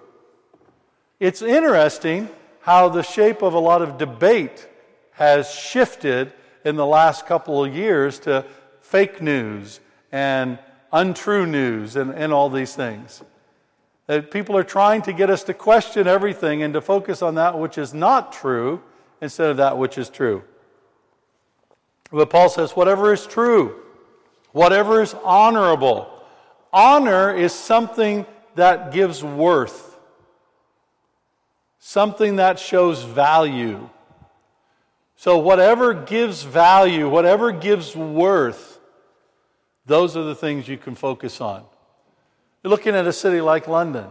It's 1.20 1.41
interesting 1.41 2.29
how 2.62 2.89
the 2.89 3.03
shape 3.03 3.41
of 3.41 3.53
a 3.53 3.60
lot 3.60 3.82
of 3.82 3.98
debate 3.98 4.68
has 5.12 5.53
shifted 5.53 6.34
in 6.65 6.75
the 6.75 6.86
last 6.86 7.25
couple 7.25 7.63
of 7.63 7.75
years 7.75 8.20
to 8.20 8.46
fake 8.82 9.22
news 9.22 9.79
and 10.12 10.58
untrue 10.91 11.46
news 11.46 11.96
and, 11.96 12.12
and 12.12 12.34
all 12.34 12.50
these 12.50 12.75
things. 12.75 13.22
That 14.08 14.32
people 14.32 14.58
are 14.58 14.63
trying 14.63 15.03
to 15.03 15.13
get 15.13 15.29
us 15.29 15.44
to 15.44 15.53
question 15.53 16.08
everything 16.08 16.63
and 16.63 16.74
to 16.74 16.82
focus 16.82 17.22
on 17.22 17.36
that 17.36 17.60
which 17.60 17.77
is 17.77 17.94
not 17.94 18.34
true 18.34 18.82
instead 19.22 19.51
of 19.51 19.58
that 19.58 19.77
which 19.77 19.98
is 19.98 20.10
true. 20.10 20.44
But 22.12 22.29
Paul 22.29 22.50
says, 22.50 22.72
whatever 22.72 23.13
is 23.13 23.27
true, 23.27 23.75
whatever 24.51 25.01
is 25.01 25.13
honorable. 25.24 26.12
Honor 26.74 27.36
is 27.36 27.53
something 27.53 28.25
that 28.56 28.91
gives 28.91 29.24
worth, 29.24 29.98
something 31.79 32.38
that 32.38 32.60
shows 32.60 33.03
value. 33.03 33.89
So, 35.15 35.38
whatever 35.38 35.94
gives 35.94 36.44
value, 36.44 37.10
whatever 37.10 37.51
gives 37.51 37.96
worth, 37.96 38.79
those 39.86 40.15
are 40.15 40.24
the 40.24 40.36
things 40.36 40.68
you 40.68 40.77
can 40.77 40.96
focus 40.96 41.41
on. 41.41 41.63
You're 42.63 42.70
looking 42.70 42.96
at 42.96 43.08
a 43.08 43.13
city 43.13 43.41
like 43.41 43.68
London. 43.68 44.08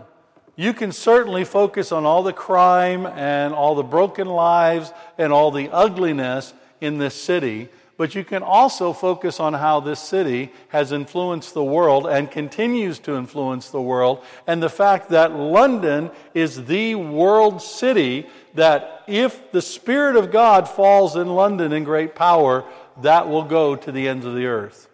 You 0.57 0.73
can 0.73 0.91
certainly 0.91 1.45
focus 1.45 1.93
on 1.93 2.05
all 2.05 2.23
the 2.23 2.33
crime 2.33 3.07
and 3.07 3.55
all 3.55 3.77
the 3.77 3.85
broken 3.85 4.27
lives 4.27 4.93
and 5.17 5.33
all 5.33 5.51
the 5.51 5.71
ugliness 5.71 6.53
in 6.81 6.99
this 6.99 7.15
city, 7.15 7.69
but 7.99 8.15
you 8.15 8.25
can 8.25 8.45
also 8.45 8.93
focus 8.93 9.41
on 9.41 9.53
how 9.53 9.81
this 9.81 9.99
city 9.99 10.53
has 10.69 10.93
influenced 10.93 11.53
the 11.53 11.65
world 11.65 12.07
and 12.07 12.31
continues 12.31 13.01
to 13.01 13.17
influence 13.17 13.69
the 13.69 13.83
world, 13.83 14.25
and 14.47 14.63
the 14.63 14.71
fact 14.71 15.11
that 15.11 15.33
London 15.33 16.11
is 16.33 16.65
the 16.67 16.95
world 16.95 17.61
city 17.61 18.27
that 18.55 19.03
if 19.09 19.51
the 19.51 19.61
Spirit 19.61 20.15
of 20.15 20.31
God 20.31 20.69
falls 20.69 21.17
in 21.17 21.27
London 21.27 21.73
in 21.73 21.83
great 21.83 22.15
power, 22.15 22.65
that 23.03 23.29
will 23.29 23.45
go 23.45 23.75
to 23.75 23.91
the 23.91 24.09
ends 24.09 24.25
of 24.25 24.35
the 24.35 24.47
earth. 24.47 24.89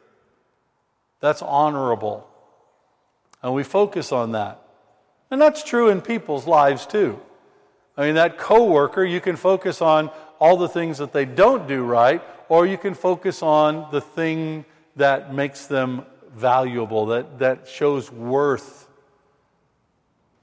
That's 1.20 1.42
honorable. 1.42 2.26
And 3.42 3.54
we 3.54 3.64
focus 3.64 4.12
on 4.12 4.32
that. 4.32 4.62
And 5.30 5.40
that's 5.42 5.62
true 5.62 5.90
in 5.90 6.00
people's 6.00 6.46
lives 6.46 6.86
too. 6.86 7.20
I 7.98 8.06
mean, 8.06 8.14
that 8.14 8.38
coworker, 8.38 9.04
you 9.04 9.20
can 9.20 9.36
focus 9.36 9.82
on 9.82 10.10
all 10.38 10.56
the 10.56 10.68
things 10.68 10.98
that 10.98 11.12
they 11.12 11.26
don't 11.26 11.68
do 11.68 11.84
right, 11.84 12.22
or 12.48 12.66
you 12.66 12.78
can 12.78 12.94
focus 12.94 13.42
on 13.42 13.88
the 13.90 14.00
thing 14.00 14.64
that 14.96 15.34
makes 15.34 15.66
them 15.66 16.04
valuable, 16.34 17.06
that, 17.06 17.38
that 17.38 17.68
shows 17.68 18.10
worth 18.10 18.88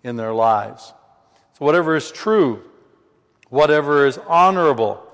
in 0.03 0.15
their 0.15 0.33
lives. 0.33 0.93
So, 1.57 1.65
whatever 1.65 1.95
is 1.95 2.11
true, 2.11 2.63
whatever 3.49 4.05
is 4.05 4.17
honorable, 4.27 5.05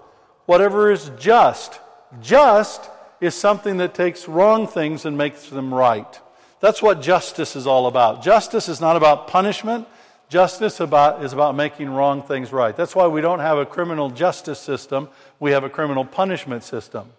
whatever 0.46 0.92
is 0.92 1.12
just, 1.20 1.80
just 2.22 2.90
is 3.20 3.36
something 3.36 3.78
that 3.78 3.94
takes 3.94 4.28
wrong 4.28 4.68
things 4.68 5.06
and 5.06 5.18
makes 5.18 5.50
them 5.50 5.74
right. 5.74 6.20
That's 6.60 6.82
what 6.82 7.02
justice 7.02 7.56
is 7.56 7.68
all 7.68 7.88
about. 7.88 8.24
Justice 8.24 8.70
is 8.70 8.82
not 8.82 8.96
about 8.96 9.28
punishment. 9.28 9.88
Justice 10.30 10.80
about, 10.80 11.24
is 11.24 11.32
about 11.32 11.56
making 11.56 11.90
wrong 11.90 12.22
things 12.22 12.52
right. 12.52 12.76
That's 12.76 12.96
why 12.96 13.08
we 13.08 13.22
don't 13.22 13.40
have 13.40 13.58
a 13.58 13.66
criminal 13.66 14.10
justice 14.10 14.60
system, 14.60 15.10
we 15.40 15.52
have 15.52 15.64
a 15.64 15.70
criminal 15.70 16.04
punishment 16.04 16.64
system. 16.64 17.10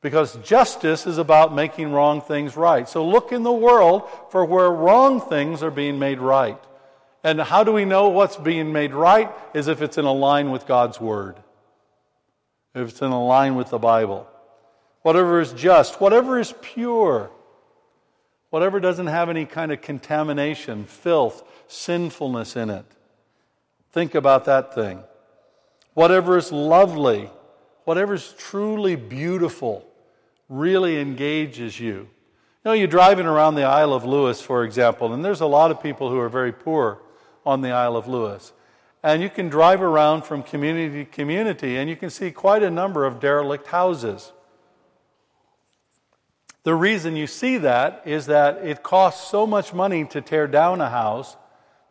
Because 0.00 0.36
justice 0.38 1.06
is 1.06 1.16
about 1.16 1.54
making 1.54 1.92
wrong 1.92 2.20
things 2.20 2.56
right. 2.56 2.86
So 2.88 3.06
look 3.06 3.32
in 3.32 3.42
the 3.42 3.52
world 3.52 4.02
for 4.30 4.44
where 4.44 4.70
wrong 4.70 5.20
things 5.20 5.62
are 5.62 5.70
being 5.70 5.98
made 5.98 6.18
right. 6.18 6.58
And 7.22 7.40
how 7.40 7.64
do 7.64 7.72
we 7.72 7.86
know 7.86 8.10
what's 8.10 8.36
being 8.36 8.70
made 8.70 8.92
right? 8.92 9.30
Is 9.54 9.66
if 9.66 9.80
it's 9.80 9.96
in 9.96 10.04
a 10.04 10.12
line 10.12 10.50
with 10.50 10.66
God's 10.66 11.00
Word, 11.00 11.36
if 12.74 12.90
it's 12.90 13.00
in 13.00 13.12
a 13.12 13.24
line 13.24 13.54
with 13.54 13.70
the 13.70 13.78
Bible. 13.78 14.28
Whatever 15.02 15.40
is 15.40 15.52
just, 15.52 16.00
whatever 16.00 16.38
is 16.38 16.52
pure, 16.60 17.30
whatever 18.54 18.78
doesn't 18.78 19.08
have 19.08 19.28
any 19.28 19.44
kind 19.44 19.72
of 19.72 19.80
contamination, 19.80 20.84
filth, 20.84 21.42
sinfulness 21.66 22.54
in 22.54 22.70
it. 22.70 22.84
Think 23.90 24.14
about 24.14 24.44
that 24.44 24.72
thing. 24.76 25.02
Whatever 25.94 26.38
is 26.38 26.52
lovely, 26.52 27.28
whatever 27.82 28.14
is 28.14 28.32
truly 28.38 28.94
beautiful, 28.94 29.84
really 30.48 31.00
engages 31.00 31.80
you. 31.80 31.94
You 31.94 32.06
know, 32.64 32.72
you're 32.74 32.86
driving 32.86 33.26
around 33.26 33.56
the 33.56 33.64
Isle 33.64 33.92
of 33.92 34.04
Lewis, 34.04 34.40
for 34.40 34.62
example, 34.62 35.12
and 35.12 35.24
there's 35.24 35.40
a 35.40 35.46
lot 35.46 35.72
of 35.72 35.82
people 35.82 36.08
who 36.08 36.20
are 36.20 36.28
very 36.28 36.52
poor 36.52 37.00
on 37.44 37.60
the 37.60 37.72
Isle 37.72 37.96
of 37.96 38.06
Lewis. 38.06 38.52
And 39.02 39.20
you 39.20 39.30
can 39.30 39.48
drive 39.48 39.82
around 39.82 40.22
from 40.22 40.44
community 40.44 41.04
to 41.04 41.10
community 41.10 41.76
and 41.76 41.90
you 41.90 41.96
can 41.96 42.08
see 42.08 42.30
quite 42.30 42.62
a 42.62 42.70
number 42.70 43.04
of 43.04 43.18
derelict 43.18 43.66
houses. 43.66 44.30
The 46.64 46.74
reason 46.74 47.14
you 47.14 47.26
see 47.26 47.58
that 47.58 48.02
is 48.06 48.26
that 48.26 48.64
it 48.66 48.82
costs 48.82 49.30
so 49.30 49.46
much 49.46 49.72
money 49.74 50.04
to 50.06 50.20
tear 50.20 50.46
down 50.46 50.80
a 50.80 50.88
house 50.88 51.36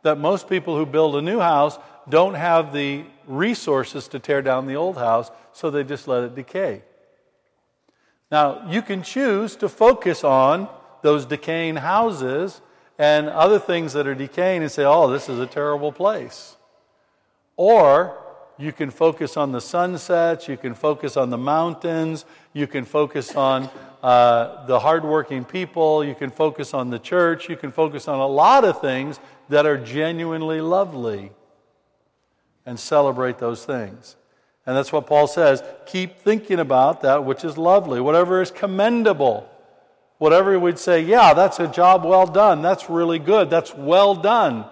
that 0.02 0.18
most 0.18 0.50
people 0.50 0.76
who 0.76 0.86
build 0.86 1.16
a 1.16 1.22
new 1.22 1.40
house 1.40 1.78
don't 2.10 2.34
have 2.34 2.74
the 2.74 3.06
resources 3.28 4.08
to 4.10 4.20
tear 4.20 4.42
down 4.42 4.68
the 4.68 4.76
old 4.76 4.98
house, 4.98 5.32
so 5.54 5.70
they 5.70 5.84
just 5.84 6.08
let 6.08 6.24
it 6.24 6.36
decay. 6.36 6.82
Now, 8.32 8.68
you 8.68 8.82
can 8.82 9.04
choose 9.04 9.56
to 9.58 9.70
focus 9.70 10.24
on 10.24 10.68
those 11.04 11.26
decaying 11.26 11.78
houses 11.78 12.62
and 12.98 13.30
other 13.30 13.60
things 13.60 13.94
that 13.94 14.08
are 14.08 14.16
decaying 14.16 14.64
and 14.64 14.72
say, 14.72 14.84
oh, 14.84 15.10
this 15.10 15.30
is 15.30 15.40
a 15.40 15.46
terrible 15.46 15.92
place. 15.92 16.58
Or 17.56 18.18
you 18.58 18.72
can 18.72 18.90
focus 18.90 19.38
on 19.38 19.52
the 19.52 19.62
sunsets, 19.62 20.48
you 20.48 20.58
can 20.58 20.74
focus 20.74 21.16
on 21.16 21.30
the 21.30 21.38
mountains, 21.38 22.26
you 22.54 22.68
can 22.68 22.86
focus 22.86 23.36
on 23.36 23.70
uh, 24.04 24.66
the 24.68 24.80
hardworking 24.80 25.46
people, 25.46 26.04
you 26.04 26.14
can 26.14 26.30
focus 26.30 26.76
on 26.76 26.92
the 26.92 27.00
church, 27.00 27.50
you 27.50 27.56
can 27.56 27.72
focus 27.72 28.08
on 28.08 28.20
a 28.20 28.28
lot 28.28 28.64
of 28.64 28.80
things 28.80 29.20
that 29.50 29.66
are 29.66 29.78
genuinely 29.78 30.62
lovely 30.62 31.32
and 32.66 32.80
celebrate 32.80 33.40
those 33.40 33.66
things. 33.66 34.16
And 34.66 34.78
that's 34.78 34.94
what 34.94 35.08
Paul 35.08 35.26
says. 35.26 35.64
Keep 35.88 36.20
thinking 36.20 36.60
about 36.60 37.02
that 37.02 37.26
which 37.26 37.44
is 37.44 37.58
lovely, 37.58 38.00
whatever 38.00 38.42
is 38.42 38.52
commendable 38.52 39.50
Whatever 40.24 40.58
we'd 40.58 40.80
say, 40.80 41.02
yeah, 41.02 41.34
that's 41.34 41.60
a 41.60 41.68
job 41.68 42.06
well 42.06 42.26
done. 42.26 42.62
That's 42.62 42.90
really 42.90 43.20
good. 43.20 43.50
That's 43.50 43.76
well 43.76 44.16
done. 44.16 44.64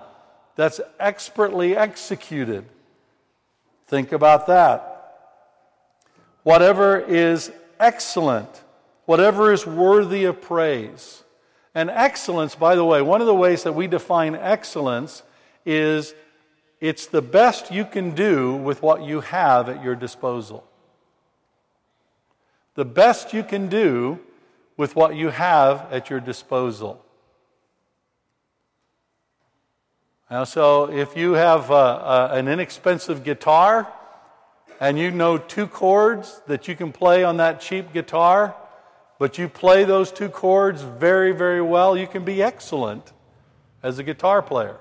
That's 0.55 0.79
expertly 0.97 1.75
executed. 1.75 2.63
Think 3.85 4.13
about 4.13 4.47
that. 4.47 4.87
Whatever 6.43 6.99
is 6.99 7.51
excellent, 7.81 8.60
whatever 9.05 9.51
is 9.51 9.65
worthy 9.65 10.25
of 10.25 10.41
praise. 10.41 11.23
And 11.73 11.89
excellence, 11.89 12.55
by 12.55 12.75
the 12.75 12.83
way, 12.85 13.01
one 13.01 13.21
of 13.21 13.27
the 13.27 13.35
ways 13.35 13.63
that 13.63 13.73
we 13.73 13.87
define 13.87 14.35
excellence 14.35 15.23
is 15.65 16.13
it's 16.79 17.05
the 17.05 17.21
best 17.21 17.71
you 17.71 17.85
can 17.85 18.11
do 18.15 18.55
with 18.55 18.81
what 18.81 19.03
you 19.03 19.21
have 19.21 19.69
at 19.69 19.83
your 19.83 19.95
disposal. 19.95 20.67
The 22.75 22.85
best 22.85 23.33
you 23.33 23.43
can 23.43 23.67
do 23.67 24.19
with 24.77 24.95
what 24.95 25.15
you 25.15 25.29
have 25.29 25.87
at 25.91 26.09
your 26.09 26.19
disposal. 26.19 27.05
Now, 30.29 30.45
so 30.45 30.89
if 30.89 31.15
you 31.15 31.33
have 31.33 31.69
a, 31.69 31.73
a, 31.73 32.29
an 32.31 32.47
inexpensive 32.47 33.23
guitar 33.23 33.91
and 34.79 34.97
you 34.97 35.11
know 35.11 35.37
two 35.37 35.67
chords 35.67 36.41
that 36.47 36.67
you 36.67 36.75
can 36.75 36.91
play 36.91 37.23
on 37.23 37.37
that 37.37 37.61
cheap 37.61 37.93
guitar, 37.93 38.55
but 39.21 39.37
you 39.37 39.47
play 39.47 39.83
those 39.83 40.11
two 40.11 40.29
chords 40.29 40.81
very, 40.81 41.31
very 41.31 41.61
well, 41.61 41.95
you 41.95 42.07
can 42.07 42.25
be 42.25 42.41
excellent 42.41 43.13
as 43.83 43.99
a 43.99 44.03
guitar 44.03 44.41
player. 44.41 44.77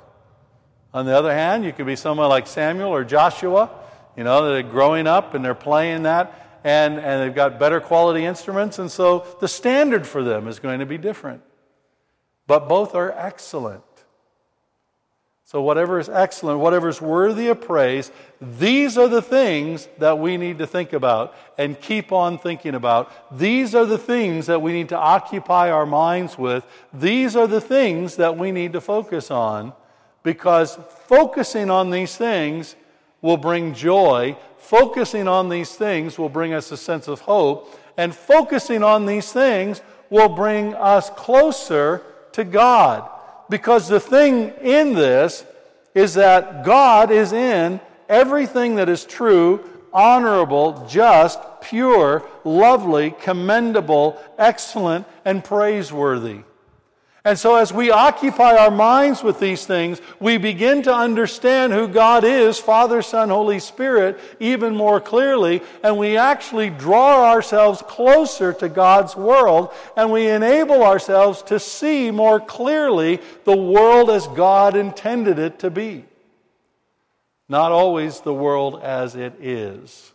On 0.94 1.04
the 1.04 1.14
other 1.14 1.30
hand, 1.30 1.62
you 1.62 1.74
could 1.74 1.84
be 1.84 1.94
someone 1.94 2.30
like 2.30 2.46
Samuel 2.46 2.88
or 2.88 3.04
Joshua, 3.04 3.68
you 4.16 4.24
know, 4.24 4.46
that 4.46 4.64
are 4.64 4.66
growing 4.66 5.06
up 5.06 5.34
and 5.34 5.44
they're 5.44 5.54
playing 5.54 6.04
that 6.04 6.58
and, 6.64 6.94
and 6.98 7.22
they've 7.22 7.34
got 7.34 7.58
better 7.58 7.80
quality 7.80 8.24
instruments, 8.24 8.78
and 8.78 8.90
so 8.90 9.26
the 9.40 9.48
standard 9.48 10.06
for 10.06 10.24
them 10.24 10.48
is 10.48 10.58
going 10.58 10.80
to 10.80 10.86
be 10.86 10.96
different. 10.96 11.42
But 12.46 12.66
both 12.66 12.94
are 12.94 13.12
excellent. 13.12 13.82
So, 15.50 15.60
whatever 15.60 15.98
is 15.98 16.08
excellent, 16.08 16.60
whatever 16.60 16.88
is 16.88 17.00
worthy 17.00 17.48
of 17.48 17.60
praise, 17.60 18.12
these 18.40 18.96
are 18.96 19.08
the 19.08 19.20
things 19.20 19.88
that 19.98 20.16
we 20.16 20.36
need 20.36 20.58
to 20.58 20.66
think 20.68 20.92
about 20.92 21.34
and 21.58 21.80
keep 21.80 22.12
on 22.12 22.38
thinking 22.38 22.76
about. 22.76 23.36
These 23.36 23.74
are 23.74 23.84
the 23.84 23.98
things 23.98 24.46
that 24.46 24.62
we 24.62 24.72
need 24.72 24.90
to 24.90 24.96
occupy 24.96 25.72
our 25.72 25.86
minds 25.86 26.38
with. 26.38 26.64
These 26.94 27.34
are 27.34 27.48
the 27.48 27.60
things 27.60 28.14
that 28.14 28.38
we 28.38 28.52
need 28.52 28.74
to 28.74 28.80
focus 28.80 29.28
on 29.32 29.72
because 30.22 30.78
focusing 31.08 31.68
on 31.68 31.90
these 31.90 32.16
things 32.16 32.76
will 33.20 33.36
bring 33.36 33.74
joy. 33.74 34.36
Focusing 34.56 35.26
on 35.26 35.48
these 35.48 35.74
things 35.74 36.16
will 36.16 36.28
bring 36.28 36.52
us 36.52 36.70
a 36.70 36.76
sense 36.76 37.08
of 37.08 37.22
hope. 37.22 37.76
And 37.96 38.14
focusing 38.14 38.84
on 38.84 39.04
these 39.04 39.32
things 39.32 39.82
will 40.10 40.28
bring 40.28 40.76
us 40.76 41.10
closer 41.10 42.04
to 42.34 42.44
God. 42.44 43.10
Because 43.50 43.88
the 43.88 44.00
thing 44.00 44.52
in 44.62 44.94
this 44.94 45.44
is 45.94 46.14
that 46.14 46.64
God 46.64 47.10
is 47.10 47.32
in 47.32 47.80
everything 48.08 48.76
that 48.76 48.88
is 48.88 49.04
true, 49.04 49.60
honorable, 49.92 50.86
just, 50.88 51.38
pure, 51.60 52.22
lovely, 52.44 53.10
commendable, 53.20 54.22
excellent, 54.38 55.06
and 55.24 55.44
praiseworthy. 55.44 56.40
And 57.22 57.38
so, 57.38 57.56
as 57.56 57.70
we 57.70 57.90
occupy 57.90 58.56
our 58.56 58.70
minds 58.70 59.22
with 59.22 59.40
these 59.40 59.66
things, 59.66 60.00
we 60.20 60.38
begin 60.38 60.82
to 60.84 60.94
understand 60.94 61.70
who 61.70 61.86
God 61.86 62.24
is, 62.24 62.58
Father, 62.58 63.02
Son, 63.02 63.28
Holy 63.28 63.58
Spirit, 63.58 64.18
even 64.40 64.74
more 64.74 65.02
clearly, 65.02 65.60
and 65.82 65.98
we 65.98 66.16
actually 66.16 66.70
draw 66.70 67.28
ourselves 67.28 67.82
closer 67.82 68.54
to 68.54 68.70
God's 68.70 69.16
world, 69.16 69.70
and 69.98 70.10
we 70.10 70.28
enable 70.28 70.82
ourselves 70.82 71.42
to 71.42 71.60
see 71.60 72.10
more 72.10 72.40
clearly 72.40 73.20
the 73.44 73.56
world 73.56 74.08
as 74.08 74.26
God 74.28 74.74
intended 74.74 75.38
it 75.38 75.58
to 75.58 75.68
be. 75.68 76.06
Not 77.50 77.70
always 77.70 78.20
the 78.20 78.32
world 78.32 78.80
as 78.82 79.14
it 79.14 79.34
is. 79.40 80.12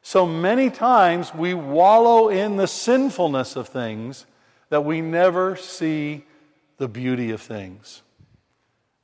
So 0.00 0.24
many 0.24 0.70
times 0.70 1.34
we 1.34 1.52
wallow 1.52 2.30
in 2.30 2.56
the 2.56 2.68
sinfulness 2.68 3.56
of 3.56 3.68
things 3.68 4.24
that 4.70 4.86
we 4.86 5.02
never 5.02 5.56
see 5.56 6.24
the 6.78 6.88
beauty 6.88 7.30
of 7.30 7.40
things. 7.40 8.02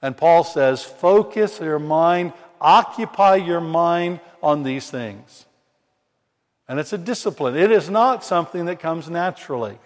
And 0.01 0.17
Paul 0.17 0.45
says, 0.45 0.83
focus 0.83 1.61
your 1.61 1.79
mind, 1.79 2.33
occupy 2.61 3.37
your 3.37 3.61
mind 3.61 4.21
on 4.43 4.63
these 4.63 4.91
things. 4.91 5.47
And 6.69 6.81
it's 6.81 6.93
a 6.93 6.99
discipline, 6.99 7.57
it 7.57 7.71
is 7.71 7.89
not 7.89 8.25
something 8.25 8.67
that 8.67 8.81
comes 8.81 9.09
naturally. 9.09 9.79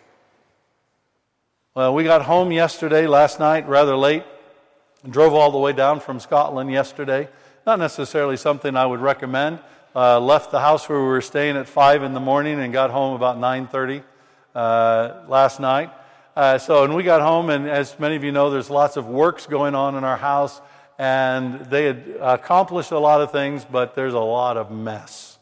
Well, 1.75 1.95
we 1.95 2.05
got 2.05 2.23
home 2.23 2.53
yesterday, 2.53 3.07
last 3.07 3.39
night, 3.39 3.69
rather 3.69 3.97
late, 3.97 4.25
and 5.03 5.13
drove 5.13 5.35
all 5.35 5.51
the 5.51 5.59
way 5.59 5.73
down 5.73 6.01
from 6.01 6.21
Scotland 6.21 6.71
yesterday. 6.71 7.29
Not 7.67 7.79
necessarily 7.79 8.39
something 8.39 8.77
I 8.77 8.87
would 8.87 9.01
recommend. 9.01 9.59
Uh, 9.95 10.21
left 10.21 10.51
the 10.51 10.61
house 10.61 10.89
where 10.89 10.99
we 10.99 11.07
were 11.07 11.21
staying 11.21 11.57
at 11.57 11.69
5 11.69 12.03
in 12.03 12.15
the 12.15 12.21
morning 12.21 12.61
and 12.61 12.73
got 12.73 12.91
home 12.91 13.15
about 13.15 13.39
9.30 13.39 14.03
uh, 14.55 15.29
last 15.29 15.61
night. 15.61 15.91
Uh, 16.37 16.59
so, 16.59 16.85
and 16.85 16.95
we 16.95 17.03
got 17.03 17.23
home, 17.23 17.49
and 17.49 17.67
as 17.67 17.99
many 17.99 18.15
of 18.15 18.23
you 18.23 18.31
know, 18.31 18.51
there's 18.51 18.69
lots 18.69 18.99
of 18.99 19.09
works 19.09 19.47
going 19.47 19.75
on 19.75 19.95
in 19.95 20.05
our 20.05 20.19
house, 20.19 20.61
and 20.99 21.65
they 21.65 21.87
had 21.87 22.15
accomplished 22.21 22.91
a 22.91 22.99
lot 22.99 23.23
of 23.23 23.33
things, 23.33 23.65
but 23.65 23.95
there's 23.95 24.13
a 24.13 24.21
lot 24.21 24.59
of 24.59 24.71
mess. 24.71 25.39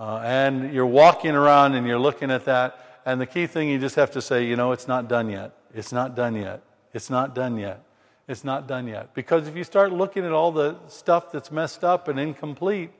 Uh, 0.00 0.20
and 0.24 0.74
you're 0.74 0.84
walking 0.84 1.30
around 1.30 1.74
and 1.74 1.86
you're 1.86 1.98
looking 1.98 2.32
at 2.32 2.44
that, 2.44 3.00
and 3.06 3.20
the 3.20 3.26
key 3.26 3.46
thing 3.46 3.68
you 3.68 3.78
just 3.78 3.94
have 3.94 4.10
to 4.10 4.20
say, 4.20 4.44
you 4.44 4.56
know, 4.56 4.72
it's 4.72 4.88
not 4.88 5.08
done 5.08 5.30
yet. 5.30 5.52
It's 5.72 5.92
not 5.92 6.16
done 6.16 6.34
yet. 6.34 6.60
It's 6.92 7.08
not 7.08 7.36
done 7.36 7.56
yet. 7.56 7.80
It's 8.26 8.42
not 8.42 8.66
done 8.66 8.88
yet. 8.88 9.14
Because 9.14 9.46
if 9.46 9.56
you 9.56 9.62
start 9.62 9.92
looking 9.92 10.24
at 10.24 10.32
all 10.32 10.50
the 10.50 10.76
stuff 10.88 11.30
that's 11.30 11.52
messed 11.52 11.84
up 11.84 12.08
and 12.08 12.18
incomplete, 12.18 12.90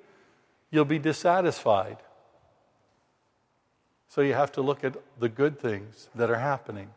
you'll 0.70 0.84
be 0.84 1.00
dissatisfied. 1.00 1.96
So 4.09 4.23
you 4.23 4.33
have 4.35 4.53
to 4.53 4.62
look 4.62 4.85
at 4.85 4.97
the 5.21 5.29
good 5.29 5.61
things 5.61 6.09
that 6.14 6.31
are 6.31 6.38
happening. 6.38 6.88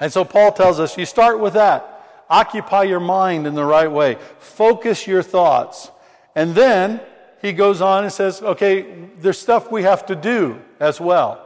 And 0.00 0.12
so 0.12 0.24
Paul 0.24 0.52
tells 0.52 0.80
us 0.80 0.96
you 0.96 1.06
start 1.06 1.40
with 1.40 1.54
that. 1.54 2.24
Occupy 2.28 2.84
your 2.84 3.00
mind 3.00 3.46
in 3.46 3.54
the 3.54 3.64
right 3.64 3.90
way. 3.90 4.16
Focus 4.38 5.06
your 5.06 5.22
thoughts. 5.22 5.90
And 6.34 6.54
then 6.54 7.00
he 7.40 7.52
goes 7.52 7.80
on 7.80 8.04
and 8.04 8.12
says, 8.12 8.42
okay, 8.42 9.08
there's 9.20 9.38
stuff 9.38 9.70
we 9.70 9.82
have 9.84 10.06
to 10.06 10.16
do 10.16 10.60
as 10.80 11.00
well. 11.00 11.42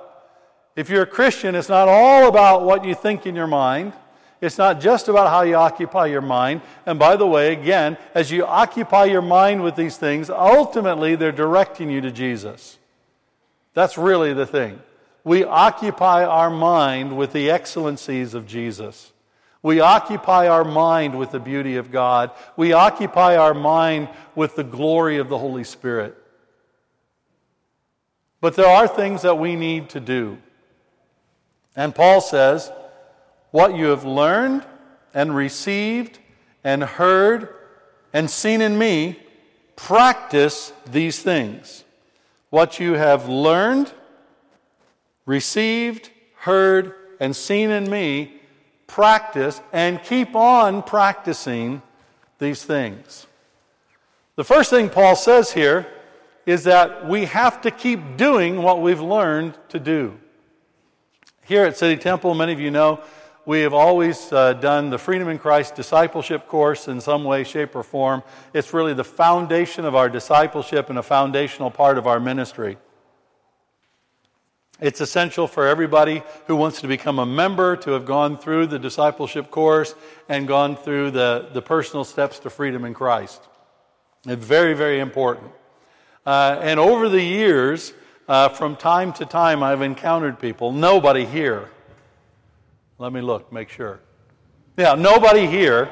If 0.77 0.89
you're 0.89 1.03
a 1.03 1.07
Christian, 1.07 1.55
it's 1.55 1.69
not 1.69 1.89
all 1.89 2.29
about 2.29 2.63
what 2.63 2.85
you 2.85 2.95
think 2.95 3.27
in 3.27 3.35
your 3.35 3.47
mind. 3.47 3.93
It's 4.41 4.57
not 4.57 4.81
just 4.81 5.09
about 5.09 5.29
how 5.29 5.43
you 5.43 5.57
occupy 5.57 6.07
your 6.07 6.23
mind. 6.23 6.63
And 6.87 6.99
by 6.99 7.17
the 7.17 7.27
way, 7.27 7.53
again, 7.53 7.99
as 8.15 8.31
you 8.31 8.47
occupy 8.47 9.05
your 9.05 9.21
mind 9.21 9.63
with 9.63 9.77
these 9.77 9.99
things, 9.99 10.31
ultimately 10.31 11.15
they're 11.15 11.33
directing 11.33 11.91
you 11.91 12.01
to 12.01 12.11
Jesus. 12.11 12.79
That's 13.75 13.97
really 13.97 14.33
the 14.33 14.47
thing. 14.47 14.81
We 15.25 15.45
occupy 15.45 16.25
our 16.25 16.51
mind 16.51 17.17
with 17.17 17.33
the 17.33 17.51
excellencies 17.51 18.35
of 18.35 18.47
Jesus. 18.47 19.13
We 19.63 19.81
occupy 19.81 20.49
our 20.49 20.65
mind 20.65 21.19
with 21.19 21.33
the 21.33 21.41
beauty 21.41 21.77
of 21.77 21.93
God. 21.93 22.31
We 22.57 22.73
occupy 22.73 23.37
our 23.37 23.53
mind 23.53 24.09
with 24.35 24.57
the 24.57 24.65
glory 24.65 25.19
of 25.19 25.29
the 25.29 25.39
Holy 25.39 25.65
Spirit. 25.65 26.17
But 28.41 28.57
there 28.57 28.67
are 28.67 28.89
things 28.89 29.23
that 29.23 29.39
we 29.39 29.57
need 29.57 29.91
to 29.91 30.01
do. 30.01 30.39
And 31.77 31.95
Paul 31.95 32.23
says, 32.23 32.73
What 33.51 33.77
you 33.77 33.87
have 33.87 34.05
learned 34.05 34.65
and 35.13 35.35
received 35.35 36.19
and 36.65 36.83
heard 36.83 37.55
and 38.13 38.31
seen 38.31 38.61
in 38.61 38.77
me, 38.77 39.19
practice 39.77 40.73
these 40.91 41.23
things. 41.23 41.85
What 42.51 42.79
you 42.81 42.95
have 42.95 43.29
learned, 43.29 43.93
received, 45.25 46.11
heard, 46.37 46.95
and 47.21 47.35
seen 47.35 47.71
in 47.71 47.89
me, 47.89 48.41
practice 48.87 49.61
and 49.73 50.03
keep 50.03 50.35
on 50.35 50.83
practicing 50.83 51.81
these 52.39 52.65
things. 52.65 53.27
The 54.35 54.45
first 54.45 54.71
thing 54.71 54.89
Paul 54.89 55.15
says 55.17 55.53
here 55.53 55.87
is 56.47 56.65
that 56.65 57.07
we 57.07 57.27
have 57.27 57.61
to 57.61 57.71
keep 57.71 58.17
doing 58.17 58.63
what 58.63 58.83
we've 58.83 59.01
learned 59.01 59.57
to 59.69 59.79
do. 59.79 60.19
Here 61.45 61.65
at 61.65 61.77
City 61.77 62.01
Temple, 62.01 62.35
many 62.35 62.53
of 62.53 62.61
you 62.61 62.71
know, 62.71 63.01
we 63.47 63.61
have 63.61 63.73
always 63.73 64.33
uh, 64.33 64.53
done 64.53 64.91
the 64.91 64.99
Freedom 64.99 65.29
in 65.29 65.39
Christ 65.39 65.75
discipleship 65.75 66.47
course 66.47 66.89
in 66.89 67.01
some 67.01 67.25
way, 67.25 67.45
shape, 67.45 67.75
or 67.75 67.83
form. 67.83 68.23
It's 68.53 68.75
really 68.75 68.95
the 68.95 69.05
foundation 69.05 69.85
of 69.85 69.95
our 69.95 70.09
discipleship 70.09 70.91
and 70.91 70.99
a 70.99 71.03
foundational 71.03 71.71
part 71.71 71.99
of 71.99 72.07
our 72.07 72.21
ministry. 72.21 72.77
It's 74.81 75.01
essential 75.01 75.47
for 75.47 75.67
everybody 75.67 76.23
who 76.47 76.57
wants 76.57 76.81
to 76.81 76.89
become 76.89 77.19
a 77.19 77.27
member 77.27 77.77
to 77.77 77.91
have 77.93 78.07
gone 78.07 78.39
through 78.39 78.69
the 78.69 78.79
discipleship 78.79 79.51
course 79.51 79.95
and 80.29 80.49
gone 80.49 80.77
through 80.77 81.11
the, 81.11 81.49
the 81.53 81.61
personal 81.61 82.05
steps 82.05 82.39
to 82.41 82.51
freedom 82.51 82.85
in 82.85 82.95
Christ. 82.95 83.43
It's 84.27 84.45
very, 84.45 84.75
very 84.75 85.01
important. 85.01 85.53
Uh, 86.25 86.59
and 86.63 86.81
over 86.81 87.09
the 87.09 87.23
years, 87.23 87.93
uh, 88.29 88.49
from 88.49 88.77
time 88.77 89.13
to 89.15 89.27
time, 89.27 89.63
I've 89.63 89.83
encountered 89.83 90.39
people, 90.39 90.73
nobody 90.73 91.27
here. 91.27 91.69
Let 93.01 93.15
me 93.15 93.23
look, 93.23 93.51
make 93.51 93.71
sure. 93.71 93.99
Yeah, 94.77 94.95
nobody 94.95 95.47
here. 95.47 95.89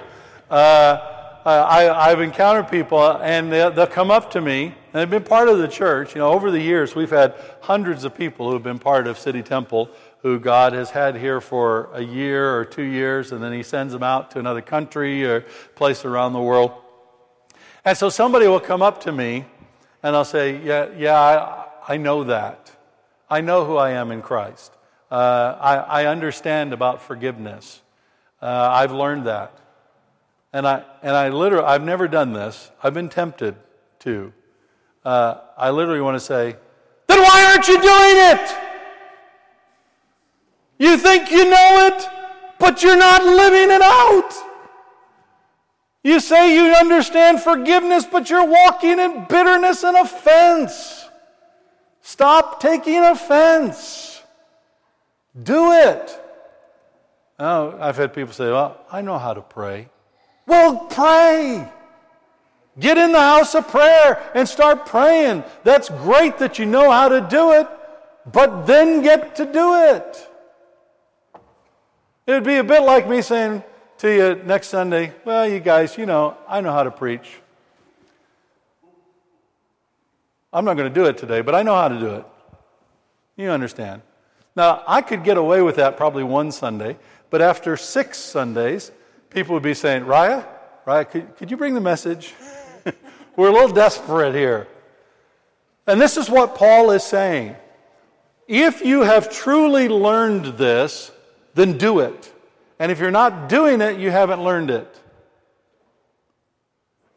Uh, 0.51 1.41
I, 1.43 2.11
have 2.11 2.21
encountered 2.21 2.71
people, 2.71 3.03
and 3.23 3.51
they'll, 3.51 3.71
they'll 3.71 3.87
come 3.87 4.11
up 4.11 4.31
to 4.33 4.43
me 4.43 4.67
and 4.67 4.75
they've 4.93 5.09
been 5.09 5.25
part 5.25 5.49
of 5.49 5.57
the 5.57 5.69
church. 5.69 6.15
You 6.15 6.19
know, 6.19 6.31
over 6.31 6.51
the 6.51 6.61
years, 6.61 6.95
we've 6.95 7.09
had 7.09 7.35
hundreds 7.63 8.05
of 8.05 8.15
people 8.15 8.49
who 8.49 8.53
have 8.53 8.63
been 8.63 8.79
part 8.79 9.07
of 9.07 9.19
City 9.19 9.43
Temple 9.43 9.89
who 10.21 10.39
God 10.39 10.75
has 10.75 10.91
had 10.91 11.17
here 11.17 11.41
for 11.41 11.89
a 11.95 12.03
year 12.03 12.55
or 12.55 12.67
two 12.67 12.83
years, 12.83 13.33
and 13.33 13.43
then 13.43 13.55
He 13.55 13.63
sends 13.63 13.95
them 13.95 14.03
out 14.03 14.31
to 14.33 14.39
another 14.39 14.61
country 14.61 15.25
or 15.25 15.47
place 15.77 16.05
around 16.05 16.35
the 16.35 16.43
world. 16.43 16.73
And 17.87 17.97
so 17.97 18.11
somebody 18.11 18.47
will 18.49 18.61
come 18.61 18.83
up 18.83 19.01
to 19.05 19.13
me 19.13 19.47
and 20.03 20.15
I'll 20.15 20.27
say, 20.27 20.63
Yeah, 20.63 20.89
yeah, 20.95 21.19
I, 21.19 21.95
I 21.95 21.97
know 21.97 22.25
that. 22.25 22.71
I 23.31 23.41
know 23.41 23.65
who 23.65 23.79
I 23.79 23.93
am 23.93 24.11
in 24.11 24.21
Christ. 24.21 24.75
Uh, 25.11 25.57
I, 25.61 25.77
I, 25.77 26.07
understand 26.07 26.75
about 26.75 27.01
forgiveness. 27.01 27.81
Uh, 28.43 28.69
I've 28.71 28.93
learned 28.93 29.27
that. 29.27 29.59
And 30.53 30.67
I, 30.67 30.85
and 31.03 31.17
I 31.17 31.31
literally, 31.31 31.65
I've 31.65 31.83
never 31.83 32.09
done 32.09 32.35
this. 32.35 32.71
I've 32.83 32.93
been 32.93 33.09
tempted 33.09 33.57
to 34.01 34.35
uh, 35.09 35.41
I 35.57 35.71
literally 35.71 36.03
want 36.03 36.17
to 36.17 36.21
say, 36.21 36.55
then 37.07 37.23
why 37.23 37.51
aren't 37.51 37.67
you 37.67 37.81
doing 37.81 37.89
it? 37.89 38.57
You 40.79 40.99
think 40.99 41.31
you 41.31 41.49
know 41.49 41.89
it, 41.91 42.07
but 42.59 42.83
you're 42.83 42.97
not 42.97 43.25
living 43.25 43.75
it 43.75 43.81
out. 43.81 44.31
You 46.05 46.21
say 46.21 46.55
you 46.55 46.75
understand 46.75 47.41
forgiveness, 47.41 48.05
but 48.05 48.29
you're 48.29 48.45
walking 48.47 48.99
in 48.99 49.25
bitterness 49.29 49.83
and 49.83 49.97
offense. 49.97 51.07
Stop 52.03 52.61
taking 52.61 52.99
offense. 52.99 54.18
Do 55.43 55.73
it. 55.73 56.19
Oh, 57.39 57.77
I've 57.81 57.97
had 57.97 58.13
people 58.13 58.33
say, 58.33 58.51
Well, 58.51 58.85
I 58.91 59.01
know 59.01 59.19
how 59.19 59.35
to 59.35 59.41
pray. 59.41 59.89
Well, 60.47 60.87
pray. 60.87 61.69
Get 62.79 62.97
in 62.97 63.13
the 63.13 63.21
house 63.21 63.55
of 63.55 63.69
prayer 63.69 64.31
and 64.35 64.49
start 64.49 64.87
praying. 64.87 65.45
That's 65.65 65.89
great 65.89 66.39
that 66.39 66.59
you 66.59 66.67
know 66.67 66.91
how 66.91 67.09
to 67.09 67.21
do 67.21 67.53
it, 67.53 67.67
but 68.33 68.67
then 68.67 69.03
get 69.03 69.37
to 69.37 69.45
do 69.45 69.75
it. 69.75 70.29
It 72.27 72.33
would 72.33 72.45
be 72.45 72.57
a 72.57 72.65
bit 72.65 72.83
like 72.83 73.09
me 73.09 73.23
saying 73.23 73.63
to 73.99 74.15
you 74.15 74.43
next 74.45 74.69
Sunday, 74.69 75.13
Well, 75.25 75.49
you 75.49 75.61
guys, 75.61 75.97
you 75.99 76.07
know, 76.07 76.37
I 76.49 76.61
know 76.61 76.73
how 76.73 76.83
to 76.83 76.91
preach. 76.91 77.41
I'm 80.53 80.65
not 80.65 80.77
going 80.77 80.93
to 80.93 80.95
do 80.95 81.07
it 81.07 81.19
today, 81.19 81.43
but 81.43 81.55
I 81.55 81.63
know 81.63 81.75
how 81.75 81.89
to 81.89 81.99
do 81.99 82.15
it. 82.15 82.27
You 83.37 83.51
understand. 83.51 84.03
Now, 84.59 84.83
I 84.89 85.03
could 85.03 85.23
get 85.23 85.37
away 85.37 85.63
with 85.63 85.77
that 85.77 85.97
probably 85.97 86.25
one 86.25 86.51
Sunday, 86.51 86.97
but 87.31 87.41
after 87.41 87.77
six 87.77 88.19
Sundays, 88.19 88.91
people 89.31 89.55
would 89.55 89.63
be 89.63 89.73
saying, 89.73 90.03
Raya, 90.03 90.45
Raya, 90.85 91.09
could, 91.09 91.37
could 91.37 91.49
you 91.49 91.57
bring 91.57 91.75
the 91.75 91.81
message? 91.81 92.35
We're 93.37 93.51
a 93.51 93.53
little 93.53 93.69
desperate 93.69 94.35
here. 94.35 94.67
And 95.87 96.01
this 96.01 96.17
is 96.17 96.29
what 96.29 96.57
Paul 96.57 96.91
is 96.91 97.05
saying. 97.05 97.55
If 98.49 98.85
you 98.85 99.03
have 99.03 99.31
truly 99.31 99.89
learned 99.89 100.59
this, 100.59 101.13
then 101.55 101.79
do 101.79 102.01
it. 102.01 102.33
And 102.81 102.91
if 102.91 102.99
you're 102.99 103.13
not 103.13 103.49
doing 103.49 103.81
it, 103.81 104.01
you 104.01 104.11
haven't 104.11 104.43
learned 104.43 104.73
it. 104.73 104.93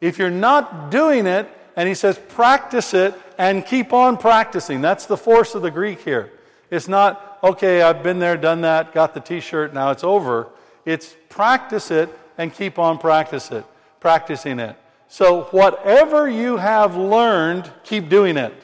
If 0.00 0.16
you're 0.16 0.30
not 0.30 0.92
doing 0.92 1.26
it, 1.26 1.48
and 1.74 1.88
he 1.88 1.96
says 1.96 2.20
practice 2.28 2.94
it 2.94 3.20
and 3.36 3.66
keep 3.66 3.92
on 3.92 4.16
practicing. 4.16 4.80
That's 4.80 5.06
the 5.06 5.16
force 5.16 5.56
of 5.56 5.62
the 5.62 5.72
Greek 5.72 6.02
here. 6.02 6.30
It's 6.72 6.88
not, 6.88 7.38
okay, 7.44 7.82
I've 7.82 8.02
been 8.02 8.18
there, 8.18 8.38
done 8.38 8.62
that, 8.62 8.94
got 8.94 9.12
the 9.12 9.20
t 9.20 9.40
shirt, 9.40 9.74
now 9.74 9.90
it's 9.90 10.02
over. 10.02 10.48
It's 10.86 11.14
practice 11.28 11.90
it 11.90 12.08
and 12.38 12.50
keep 12.50 12.78
on 12.78 12.96
practice 12.96 13.52
it, 13.52 13.66
practicing 14.00 14.58
it. 14.58 14.74
So, 15.06 15.42
whatever 15.50 16.30
you 16.30 16.56
have 16.56 16.96
learned, 16.96 17.70
keep 17.84 18.08
doing 18.08 18.38
it. 18.38 18.54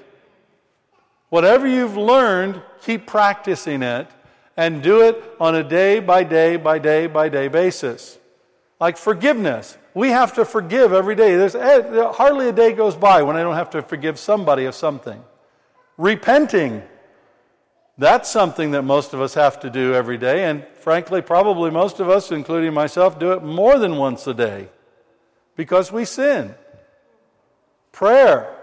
Whatever 1.29 1.69
you've 1.69 1.99
learned, 1.99 2.63
keep 2.81 3.07
practicing 3.07 3.83
it 3.83 4.09
and 4.57 4.83
do 4.83 5.03
it 5.03 5.23
on 5.39 5.55
a 5.57 5.63
day 5.63 6.01
by 6.01 6.25
day 6.25 6.57
by 6.57 6.79
day 6.79 7.09
by 7.09 7.29
day 7.29 7.49
basis. 7.49 8.17
Like 8.81 8.97
forgiveness. 8.97 9.77
We 9.93 10.09
have 10.09 10.33
to 10.37 10.47
forgive 10.47 10.95
every 10.95 11.15
day. 11.15 11.37
There's 11.37 11.55
eh, 11.55 12.11
hardly 12.13 12.49
a 12.49 12.53
day 12.53 12.73
goes 12.73 12.97
by 12.97 13.23
when 13.23 13.37
I 13.37 13.43
don't 13.43 13.57
have 13.57 13.69
to 13.71 13.83
forgive 13.83 14.19
somebody 14.19 14.65
of 14.65 14.75
something. 14.75 15.23
Repenting. 15.99 16.83
That's 17.99 18.31
something 18.31 18.71
that 18.71 18.83
most 18.83 19.13
of 19.13 19.21
us 19.21 19.35
have 19.35 19.59
to 19.61 19.71
do 19.71 19.93
every 19.93 20.19
day, 20.19 20.45
and 20.45 20.65
frankly, 20.81 21.21
probably 21.21 21.71
most 21.71 21.99
of 21.99 22.09
us, 22.09 22.31
including 22.31 22.73
myself, 22.73 23.19
do 23.19 23.33
it 23.33 23.43
more 23.43 23.77
than 23.77 23.97
once 23.97 24.27
a 24.29 24.35
day 24.35 24.69
because 25.57 25.91
we 25.91 26.05
sin. 26.05 26.55
Prayer, 27.91 28.57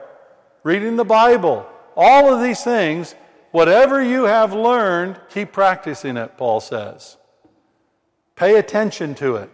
reading 0.64 0.96
the 0.96 1.04
Bible, 1.04 1.68
all 1.98 2.34
of 2.34 2.42
these 2.42 2.64
things, 2.64 3.14
whatever 3.52 4.02
you 4.02 4.24
have 4.24 4.54
learned, 4.54 5.20
keep 5.30 5.52
practicing 5.52 6.16
it, 6.16 6.38
Paul 6.38 6.62
says. 6.62 7.18
Pay 8.38 8.56
attention 8.56 9.16
to 9.16 9.36
it. 9.36 9.52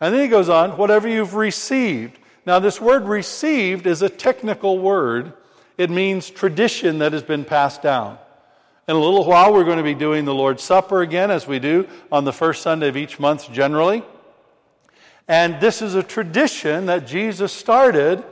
And 0.00 0.14
then 0.14 0.22
he 0.22 0.28
goes 0.28 0.48
on, 0.48 0.78
whatever 0.78 1.06
you've 1.06 1.34
received. 1.34 2.18
Now, 2.46 2.58
this 2.58 2.80
word 2.80 3.04
received 3.04 3.86
is 3.86 4.00
a 4.00 4.08
technical 4.08 4.78
word. 4.78 5.34
It 5.76 5.90
means 5.90 6.30
tradition 6.30 6.98
that 6.98 7.12
has 7.12 7.22
been 7.22 7.44
passed 7.44 7.82
down. 7.82 8.18
In 8.86 8.96
a 8.96 8.98
little 8.98 9.24
while, 9.24 9.50
we're 9.54 9.64
going 9.64 9.78
to 9.78 9.82
be 9.82 9.94
doing 9.94 10.26
the 10.26 10.34
Lord's 10.34 10.62
Supper 10.62 11.00
again, 11.00 11.30
as 11.30 11.46
we 11.46 11.58
do 11.58 11.88
on 12.12 12.24
the 12.24 12.34
first 12.34 12.60
Sunday 12.60 12.88
of 12.88 12.98
each 12.98 13.18
month 13.18 13.50
generally. 13.50 14.02
And 15.26 15.58
this 15.58 15.80
is 15.80 15.94
a 15.94 16.02
tradition 16.02 16.84
that 16.86 17.06
Jesus 17.06 17.50
started 17.50 18.22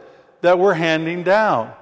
that 0.43 0.59
we're 0.59 0.75
handing 0.75 1.23
down. 1.23 1.73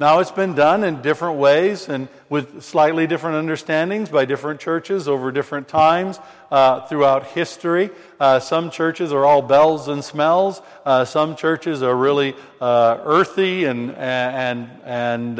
Now, 0.00 0.20
it's 0.20 0.32
been 0.32 0.54
done 0.54 0.84
in 0.84 1.02
different 1.02 1.38
ways 1.38 1.90
and 1.90 2.08
with 2.30 2.62
slightly 2.62 3.06
different 3.06 3.36
understandings 3.36 4.08
by 4.08 4.24
different 4.24 4.58
churches 4.58 5.06
over 5.06 5.30
different 5.30 5.68
times 5.68 6.18
uh, 6.50 6.86
throughout 6.86 7.26
history. 7.26 7.90
Uh, 8.18 8.40
some 8.40 8.70
churches 8.70 9.12
are 9.12 9.26
all 9.26 9.42
bells 9.42 9.88
and 9.88 10.02
smells. 10.02 10.62
Uh, 10.86 11.04
some 11.04 11.36
churches 11.36 11.82
are 11.82 11.94
really 11.94 12.34
uh, 12.58 12.98
earthy 13.04 13.66
and, 13.66 13.94
and, 13.94 14.70
and 14.84 15.38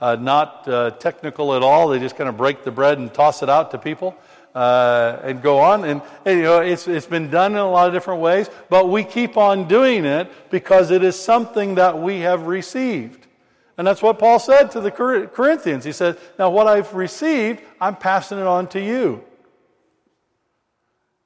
uh, 0.00 0.04
uh, 0.04 0.16
not 0.16 1.00
technical 1.00 1.54
at 1.54 1.62
all. 1.62 1.88
They 1.88 1.98
just 1.98 2.16
kind 2.16 2.28
of 2.28 2.36
break 2.36 2.64
the 2.64 2.70
bread 2.70 2.98
and 2.98 3.12
toss 3.12 3.42
it 3.42 3.48
out 3.48 3.70
to 3.72 3.78
people. 3.78 4.16
and 4.54 5.42
go 5.42 5.58
on, 5.58 5.84
and, 5.84 6.02
and 6.24 6.38
you 6.38 6.44
know 6.44 6.60
it's 6.60 6.88
it's 6.88 7.06
been 7.06 7.30
done 7.30 7.52
in 7.52 7.58
a 7.58 7.70
lot 7.70 7.86
of 7.86 7.92
different 7.92 8.20
ways, 8.20 8.50
but 8.68 8.88
we 8.88 9.04
keep 9.04 9.36
on 9.36 9.68
doing 9.68 10.04
it 10.04 10.28
because 10.50 10.90
it 10.90 11.04
is 11.04 11.18
something 11.18 11.76
that 11.76 11.98
we 11.98 12.20
have 12.20 12.46
received. 12.46 13.26
And 13.80 13.86
that's 13.86 14.02
what 14.02 14.18
Paul 14.18 14.38
said 14.38 14.70
to 14.72 14.80
the 14.82 14.90
Corinthians. 14.90 15.86
He 15.86 15.92
said, 15.92 16.18
Now, 16.38 16.50
what 16.50 16.66
I've 16.66 16.92
received, 16.92 17.62
I'm 17.80 17.96
passing 17.96 18.38
it 18.38 18.46
on 18.46 18.66
to 18.68 18.78
you. 18.78 19.24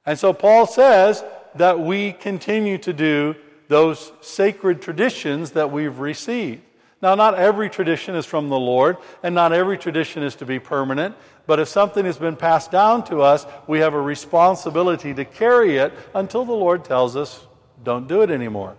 And 0.05 0.17
so 0.17 0.31
Paul 0.31 0.65
says 0.65 1.21
that 1.55 1.81
we 1.81 2.13
continue 2.13 2.77
to 2.77 2.93
do 2.93 3.35
those 3.67 4.13
sacred 4.21 4.81
traditions 4.81 5.51
that 5.51 5.69
we've 5.69 5.99
received. 5.99 6.61
Now, 7.05 7.13
not 7.13 7.35
every 7.35 7.69
tradition 7.69 8.15
is 8.15 8.25
from 8.25 8.49
the 8.49 8.57
Lord, 8.57 8.97
and 9.21 9.35
not 9.35 9.53
every 9.53 9.77
tradition 9.77 10.23
is 10.23 10.33
to 10.37 10.45
be 10.47 10.57
permanent, 10.57 11.15
but 11.45 11.59
if 11.59 11.67
something 11.67 12.03
has 12.03 12.17
been 12.17 12.35
passed 12.35 12.71
down 12.71 13.03
to 13.03 13.21
us, 13.21 13.45
we 13.67 13.77
have 13.77 13.93
a 13.93 14.01
responsibility 14.01 15.13
to 15.13 15.23
carry 15.23 15.77
it 15.77 15.93
until 16.15 16.45
the 16.45 16.51
Lord 16.51 16.83
tells 16.83 17.15
us, 17.15 17.45
don't 17.83 18.07
do 18.07 18.23
it 18.23 18.31
anymore. 18.31 18.75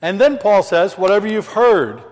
And 0.00 0.18
then 0.18 0.38
Paul 0.38 0.62
says, 0.62 0.96
whatever 0.96 1.28
you've 1.28 1.48
heard. 1.48 2.02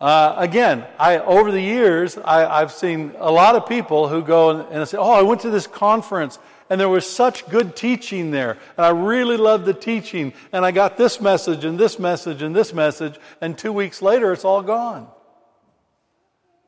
Uh, 0.00 0.34
again, 0.36 0.84
I, 0.98 1.18
over 1.18 1.52
the 1.52 1.62
years, 1.62 2.18
I, 2.18 2.58
have 2.58 2.72
seen 2.72 3.14
a 3.18 3.30
lot 3.30 3.54
of 3.54 3.68
people 3.68 4.08
who 4.08 4.20
go 4.20 4.50
and, 4.50 4.68
and 4.72 4.88
say, 4.88 4.96
Oh, 4.96 5.12
I 5.12 5.22
went 5.22 5.42
to 5.42 5.50
this 5.50 5.68
conference 5.68 6.40
and 6.70 6.80
there 6.80 6.88
was 6.88 7.08
such 7.08 7.48
good 7.48 7.74
teaching 7.74 8.30
there. 8.30 8.58
And 8.76 8.84
I 8.84 8.90
really 8.90 9.36
loved 9.36 9.64
the 9.64 9.74
teaching. 9.74 10.34
And 10.52 10.64
I 10.64 10.70
got 10.70 10.96
this 10.96 11.20
message 11.20 11.64
and 11.64 11.78
this 11.78 11.98
message 11.98 12.42
and 12.42 12.54
this 12.54 12.74
message. 12.74 13.18
And 13.40 13.56
two 13.56 13.72
weeks 13.72 14.02
later, 14.02 14.32
it's 14.32 14.44
all 14.44 14.62
gone. 14.62 15.08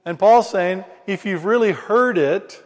And 0.05 0.19
Paul's 0.19 0.49
saying, 0.49 0.85
if 1.07 1.27
you've 1.27 1.45
really 1.45 1.73
heard 1.73 2.17
it, 2.17 2.65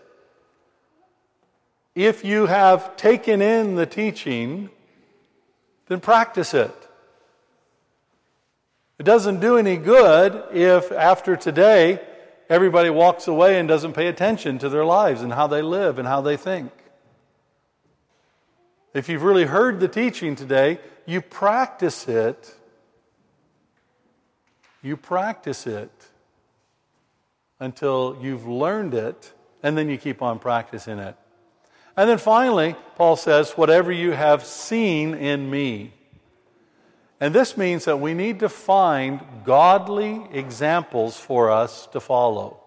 if 1.94 2.24
you 2.24 2.46
have 2.46 2.96
taken 2.96 3.42
in 3.42 3.74
the 3.74 3.86
teaching, 3.86 4.70
then 5.88 6.00
practice 6.00 6.54
it. 6.54 6.74
It 8.98 9.02
doesn't 9.02 9.40
do 9.40 9.56
any 9.56 9.76
good 9.76 10.44
if 10.52 10.92
after 10.92 11.36
today 11.36 12.00
everybody 12.48 12.90
walks 12.90 13.26
away 13.26 13.58
and 13.58 13.68
doesn't 13.68 13.94
pay 13.94 14.06
attention 14.06 14.58
to 14.60 14.68
their 14.68 14.84
lives 14.84 15.22
and 15.22 15.32
how 15.32 15.48
they 15.48 15.62
live 15.62 15.98
and 15.98 16.06
how 16.06 16.20
they 16.20 16.36
think. 16.36 16.70
If 18.94 19.08
you've 19.08 19.24
really 19.24 19.44
heard 19.44 19.80
the 19.80 19.88
teaching 19.88 20.36
today, 20.36 20.78
you 21.04 21.20
practice 21.20 22.06
it. 22.06 22.54
You 24.82 24.96
practice 24.96 25.66
it 25.66 25.90
until 27.58 28.16
you've 28.20 28.46
learned 28.46 28.94
it, 28.94 29.32
and 29.62 29.76
then 29.76 29.88
you 29.88 29.98
keep 29.98 30.22
on 30.22 30.38
practicing 30.38 31.00
it. 31.00 31.16
And 31.96 32.08
then 32.08 32.18
finally, 32.18 32.76
Paul 32.94 33.16
says, 33.16 33.52
Whatever 33.52 33.90
you 33.90 34.12
have 34.12 34.44
seen 34.44 35.14
in 35.14 35.50
me. 35.50 35.92
And 37.20 37.34
this 37.34 37.56
means 37.56 37.86
that 37.86 38.00
we 38.00 38.14
need 38.14 38.40
to 38.40 38.48
find 38.48 39.20
godly 39.44 40.26
examples 40.32 41.16
for 41.16 41.50
us 41.50 41.86
to 41.88 42.00
follow. 42.00 42.63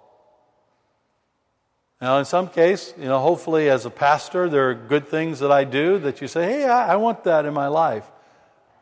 Now, 2.00 2.20
in 2.20 2.26
some 2.26 2.48
case, 2.48 2.94
you 2.98 3.06
know, 3.06 3.20
hopefully 3.20 3.70
as 3.70 3.86
a 3.86 3.90
pastor, 3.90 4.48
there 4.50 4.70
are 4.70 4.76
good 4.76 5.08
things 5.08 5.40
that 5.40 5.52
I 5.52 5.64
do 5.64 5.98
that 6.00 6.22
you 6.22 6.28
say, 6.28 6.46
hey, 6.46 6.66
I, 6.66 6.94
I 6.94 6.96
want 6.98 7.24
that 7.24 7.46
in 7.46 7.54
my 7.56 7.68
life. 7.68 8.06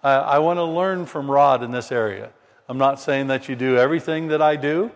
I, 0.03 0.15
I 0.15 0.39
want 0.39 0.57
to 0.57 0.65
learn 0.65 1.05
from 1.05 1.31
Rod 1.31 1.63
in 1.63 1.71
this 1.71 1.93
area. 1.93 2.31
I'm 2.67 2.77
not 2.77 2.99
saying 2.99 3.27
that 3.27 3.47
you 3.47 3.55
do 3.55 3.77
everything 3.77 4.27
that 4.29 4.41
I 4.41 4.57
do, 4.57 4.91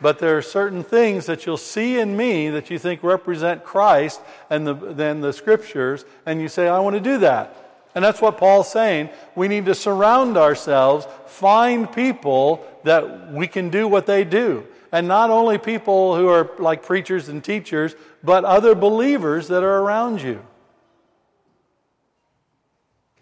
but 0.00 0.18
there 0.18 0.38
are 0.38 0.42
certain 0.42 0.82
things 0.82 1.26
that 1.26 1.44
you'll 1.44 1.56
see 1.58 1.98
in 1.98 2.16
me 2.16 2.48
that 2.50 2.70
you 2.70 2.78
think 2.78 3.02
represent 3.02 3.64
Christ 3.64 4.22
and 4.48 4.66
the, 4.66 4.74
then 4.74 5.20
the 5.20 5.32
scriptures, 5.32 6.06
and 6.24 6.40
you 6.40 6.48
say, 6.48 6.68
I 6.68 6.78
want 6.78 6.94
to 6.94 7.00
do 7.00 7.18
that. 7.18 7.54
And 7.94 8.04
that's 8.04 8.22
what 8.22 8.38
Paul's 8.38 8.70
saying. 8.70 9.10
We 9.34 9.48
need 9.48 9.66
to 9.66 9.74
surround 9.74 10.36
ourselves, 10.38 11.06
find 11.26 11.90
people 11.92 12.64
that 12.84 13.32
we 13.32 13.46
can 13.46 13.68
do 13.68 13.88
what 13.88 14.06
they 14.06 14.24
do. 14.24 14.66
And 14.90 15.06
not 15.06 15.30
only 15.30 15.58
people 15.58 16.16
who 16.16 16.28
are 16.28 16.50
like 16.58 16.82
preachers 16.82 17.28
and 17.28 17.42
teachers, 17.44 17.94
but 18.22 18.44
other 18.44 18.74
believers 18.74 19.48
that 19.48 19.62
are 19.62 19.78
around 19.80 20.22
you. 20.22 20.42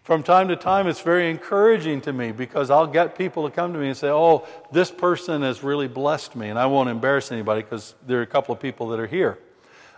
From 0.06 0.22
time 0.22 0.46
to 0.48 0.56
time, 0.56 0.86
it's 0.86 1.00
very 1.00 1.28
encouraging 1.28 2.00
to 2.02 2.12
me 2.12 2.30
because 2.30 2.70
I'll 2.70 2.86
get 2.86 3.18
people 3.18 3.48
to 3.48 3.52
come 3.52 3.72
to 3.72 3.78
me 3.80 3.88
and 3.88 3.96
say, 3.96 4.08
Oh, 4.08 4.46
this 4.70 4.88
person 4.88 5.42
has 5.42 5.64
really 5.64 5.88
blessed 5.88 6.36
me. 6.36 6.48
And 6.48 6.56
I 6.56 6.66
won't 6.66 6.88
embarrass 6.88 7.32
anybody 7.32 7.62
because 7.62 7.96
there 8.06 8.20
are 8.20 8.22
a 8.22 8.26
couple 8.26 8.54
of 8.54 8.60
people 8.60 8.86
that 8.90 9.00
are 9.00 9.08
here. 9.08 9.36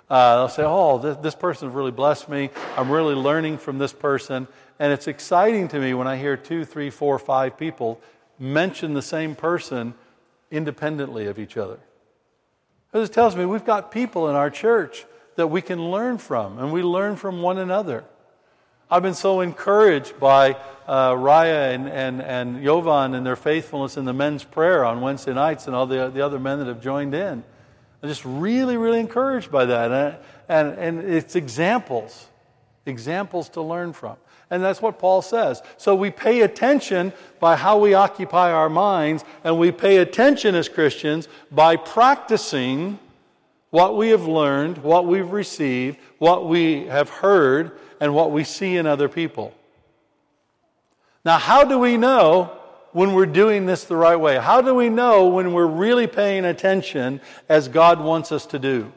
Uh, 0.09 0.37
they'll 0.37 0.49
say, 0.49 0.63
Oh, 0.65 0.97
this, 0.97 1.19
this 1.19 1.35
person 1.35 1.69
has 1.69 1.75
really 1.75 1.91
blessed 1.91 2.31
me. 2.31 2.49
I'm 2.79 2.91
really 2.91 3.15
learning 3.15 3.59
from 3.59 3.77
this 3.77 3.93
person. 3.93 4.49
And 4.79 4.95
it's 4.95 5.09
exciting 5.09 5.69
to 5.69 5.79
me 5.79 5.93
when 5.93 6.07
I 6.07 6.17
hear 6.17 6.39
two, 6.39 6.65
three, 6.65 6.89
four, 6.89 7.19
five 7.19 7.59
people 7.59 8.01
mention 8.39 8.95
the 8.95 9.03
same 9.03 9.35
person 9.35 9.93
independently 10.51 11.27
of 11.27 11.39
each 11.39 11.57
other. 11.57 11.79
It 12.93 13.13
tells 13.13 13.37
me 13.37 13.45
we've 13.45 13.65
got 13.65 13.91
people 13.91 14.29
in 14.29 14.35
our 14.35 14.51
church 14.51 15.05
that 15.37 15.49
we 15.49 15.63
can 15.63 15.91
learn 15.91 16.19
from, 16.19 16.59
and 16.59 16.73
we 16.73 16.83
learn 16.83 17.17
from 17.17 17.43
one 17.43 17.59
another. 17.59 18.05
I've 18.91 19.03
been 19.03 19.15
so 19.15 19.41
encouraged 19.41 20.19
by 20.19 20.57
uh, 20.87 21.13
Raya 21.13 21.75
and, 21.75 21.89
and, 21.89 22.23
and 22.23 22.65
Jovan 22.65 23.15
and 23.15 23.27
their 23.27 23.37
faithfulness 23.37 23.99
in 23.99 24.07
the 24.07 24.15
men's 24.15 24.45
prayer 24.45 24.85
on 24.85 25.03
Wednesday 25.03 25.35
nights 25.35 25.67
and 25.67 25.77
all 25.77 25.87
the, 25.87 26.09
the 26.09 26.23
other 26.23 26.39
men 26.39 26.59
that 26.59 26.67
have 26.67 26.81
joined 26.81 27.15
in. 27.15 27.45
I'm 28.03 28.09
just 28.09 28.25
really, 28.25 28.79
really 28.79 29.01
encouraged 29.01 29.51
by 29.51 29.67
that. 29.67 29.93
And, 29.93 30.17
and, 30.49 30.79
and 30.79 31.13
it's 31.13 31.37
examples, 31.37 32.27
examples 32.87 33.51
to 33.51 33.63
learn 33.63 33.93
from. 33.93 34.17
And 34.51 34.63
that's 34.63 34.81
what 34.81 34.99
Paul 34.99 35.21
says. 35.21 35.63
So 35.77 35.95
we 35.95 36.11
pay 36.11 36.41
attention 36.41 37.13
by 37.39 37.57
how 37.57 37.79
we 37.79 37.95
occupy 37.95 38.51
our 38.51 38.71
minds, 38.71 39.25
and 39.45 39.59
we 39.59 39.73
pay 39.73 39.99
attention 39.99 40.55
as 40.55 40.69
Christians 40.69 41.29
by 41.51 41.77
practicing 41.77 42.99
what 43.71 43.97
we 43.97 44.09
have 44.09 44.27
learned, 44.27 44.79
what 44.79 45.07
we've 45.07 45.31
received, 45.31 45.99
what 46.19 46.49
we 46.49 46.87
have 46.87 47.11
heard, 47.11 47.73
and 48.01 48.15
what 48.15 48.31
we 48.31 48.45
see 48.45 48.77
in 48.77 48.87
other 48.87 49.09
people. 49.09 49.53
Now, 51.25 51.39
how 51.39 51.65
do 51.65 51.79
we 51.79 51.99
know 51.99 52.59
when 52.93 53.13
we're 53.13 53.27
doing 53.27 53.67
this 53.67 53.85
the 53.85 53.97
right 53.97 54.17
way? 54.17 54.39
How 54.39 54.63
do 54.63 54.75
we 54.75 54.89
know 54.89 55.27
when 55.27 55.53
we're 55.53 55.67
really 55.67 56.07
paying 56.07 56.47
attention 56.47 57.21
as 57.49 57.69
God 57.69 58.01
wants 58.01 58.33
us 58.33 58.47
to 58.47 58.59
do? 58.59 58.93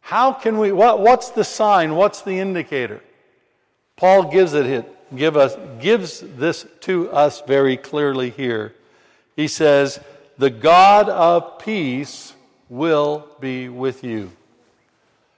How 0.00 0.32
can 0.32 0.58
we, 0.58 0.70
what, 0.70 1.00
what's 1.00 1.30
the 1.30 1.42
sign? 1.42 1.96
What's 1.96 2.22
the 2.22 2.38
indicator? 2.38 3.02
Paul 3.96 4.24
gives 4.30 4.52
it 4.54 5.16
give 5.16 5.36
us 5.36 5.56
gives 5.80 6.20
this 6.20 6.66
to 6.80 7.10
us 7.10 7.40
very 7.42 7.76
clearly 7.76 8.30
here. 8.30 8.74
He 9.34 9.48
says, 9.48 10.00
"The 10.38 10.50
God 10.50 11.08
of 11.08 11.58
peace 11.58 12.34
will 12.68 13.26
be 13.40 13.68
with 13.68 14.02
you." 14.04 14.32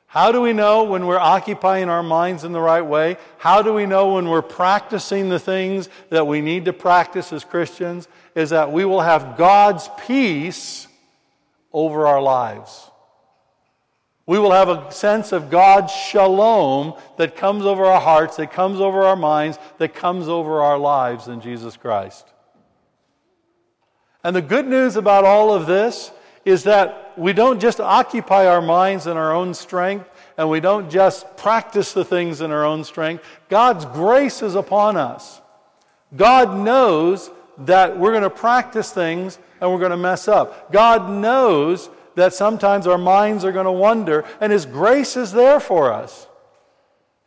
How 0.06 0.32
do 0.32 0.40
we 0.40 0.54
know 0.54 0.84
when 0.84 1.06
we're 1.06 1.18
occupying 1.18 1.90
our 1.90 2.02
minds 2.02 2.42
in 2.42 2.52
the 2.52 2.60
right 2.60 2.84
way? 2.84 3.18
How 3.36 3.60
do 3.60 3.74
we 3.74 3.84
know 3.84 4.14
when 4.14 4.30
we're 4.30 4.40
practicing 4.40 5.28
the 5.28 5.38
things 5.38 5.90
that 6.08 6.26
we 6.26 6.40
need 6.40 6.64
to 6.64 6.72
practice 6.72 7.30
as 7.30 7.44
Christians? 7.44 8.08
Is 8.34 8.50
that 8.50 8.72
we 8.72 8.86
will 8.86 9.02
have 9.02 9.36
God's 9.36 9.90
peace 10.06 10.88
over 11.74 12.06
our 12.06 12.22
lives. 12.22 12.90
We 14.28 14.38
will 14.38 14.52
have 14.52 14.68
a 14.68 14.92
sense 14.92 15.32
of 15.32 15.48
God's 15.48 15.90
shalom 15.90 16.92
that 17.16 17.34
comes 17.34 17.64
over 17.64 17.86
our 17.86 18.00
hearts, 18.00 18.36
that 18.36 18.52
comes 18.52 18.78
over 18.78 19.04
our 19.04 19.16
minds, 19.16 19.58
that 19.78 19.94
comes 19.94 20.28
over 20.28 20.60
our 20.60 20.76
lives 20.76 21.28
in 21.28 21.40
Jesus 21.40 21.78
Christ. 21.78 22.26
And 24.22 24.36
the 24.36 24.42
good 24.42 24.66
news 24.66 24.96
about 24.96 25.24
all 25.24 25.54
of 25.54 25.64
this 25.64 26.12
is 26.44 26.64
that 26.64 27.14
we 27.16 27.32
don't 27.32 27.58
just 27.58 27.80
occupy 27.80 28.46
our 28.46 28.60
minds 28.60 29.06
in 29.06 29.16
our 29.16 29.34
own 29.34 29.54
strength 29.54 30.10
and 30.36 30.50
we 30.50 30.60
don't 30.60 30.90
just 30.90 31.38
practice 31.38 31.94
the 31.94 32.04
things 32.04 32.42
in 32.42 32.50
our 32.50 32.66
own 32.66 32.84
strength. 32.84 33.24
God's 33.48 33.86
grace 33.86 34.42
is 34.42 34.54
upon 34.54 34.98
us. 34.98 35.40
God 36.14 36.54
knows 36.54 37.30
that 37.60 37.98
we're 37.98 38.12
going 38.12 38.24
to 38.24 38.30
practice 38.30 38.92
things 38.92 39.38
and 39.62 39.72
we're 39.72 39.78
going 39.78 39.90
to 39.90 39.96
mess 39.96 40.28
up. 40.28 40.70
God 40.70 41.10
knows 41.10 41.88
that 42.18 42.34
sometimes 42.34 42.86
our 42.86 42.98
minds 42.98 43.44
are 43.44 43.52
going 43.52 43.64
to 43.64 43.72
wander, 43.72 44.24
and 44.40 44.52
His 44.52 44.66
grace 44.66 45.16
is 45.16 45.32
there 45.32 45.60
for 45.60 45.92
us. 45.92 46.26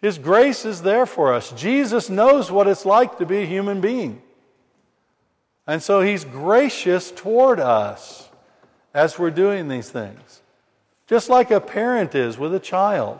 His 0.01 0.17
grace 0.17 0.65
is 0.65 0.81
there 0.81 1.05
for 1.05 1.33
us. 1.33 1.51
Jesus 1.51 2.09
knows 2.09 2.51
what 2.51 2.67
it's 2.67 2.85
like 2.85 3.17
to 3.17 3.25
be 3.25 3.39
a 3.39 3.45
human 3.45 3.81
being. 3.81 4.21
And 5.67 5.81
so 5.81 6.01
He's 6.01 6.25
gracious 6.25 7.11
toward 7.11 7.59
us 7.59 8.29
as 8.93 9.17
we're 9.17 9.31
doing 9.31 9.67
these 9.67 9.89
things. 9.89 10.41
Just 11.07 11.29
like 11.29 11.51
a 11.51 11.61
parent 11.61 12.15
is 12.15 12.37
with 12.37 12.53
a 12.53 12.59
child. 12.59 13.19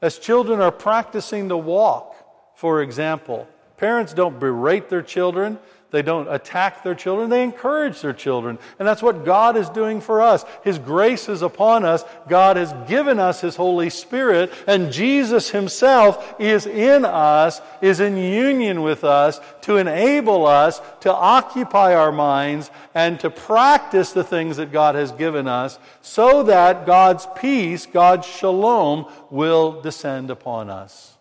As 0.00 0.18
children 0.18 0.60
are 0.60 0.72
practicing 0.72 1.48
to 1.48 1.56
walk, 1.56 2.14
for 2.54 2.82
example, 2.82 3.48
parents 3.76 4.12
don't 4.12 4.40
berate 4.40 4.88
their 4.88 5.02
children. 5.02 5.58
They 5.90 6.02
don't 6.02 6.28
attack 6.28 6.82
their 6.82 6.94
children, 6.94 7.30
they 7.30 7.42
encourage 7.42 8.02
their 8.02 8.12
children. 8.12 8.58
And 8.78 8.86
that's 8.86 9.02
what 9.02 9.24
God 9.24 9.56
is 9.56 9.70
doing 9.70 10.02
for 10.02 10.20
us. 10.20 10.44
His 10.62 10.78
grace 10.78 11.30
is 11.30 11.40
upon 11.40 11.84
us. 11.84 12.04
God 12.28 12.56
has 12.58 12.74
given 12.86 13.18
us 13.18 13.40
His 13.40 13.56
Holy 13.56 13.88
Spirit, 13.88 14.52
and 14.66 14.92
Jesus 14.92 15.50
Himself 15.50 16.34
is 16.38 16.66
in 16.66 17.06
us, 17.06 17.62
is 17.80 18.00
in 18.00 18.18
union 18.18 18.82
with 18.82 19.02
us 19.02 19.40
to 19.62 19.78
enable 19.78 20.46
us 20.46 20.80
to 21.00 21.14
occupy 21.14 21.94
our 21.94 22.12
minds 22.12 22.70
and 22.94 23.18
to 23.20 23.30
practice 23.30 24.12
the 24.12 24.24
things 24.24 24.58
that 24.58 24.72
God 24.72 24.94
has 24.94 25.12
given 25.12 25.48
us 25.48 25.78
so 26.02 26.42
that 26.44 26.84
God's 26.86 27.26
peace, 27.36 27.86
God's 27.86 28.26
shalom, 28.26 29.10
will 29.30 29.80
descend 29.80 30.30
upon 30.30 30.68
us. 30.68 31.17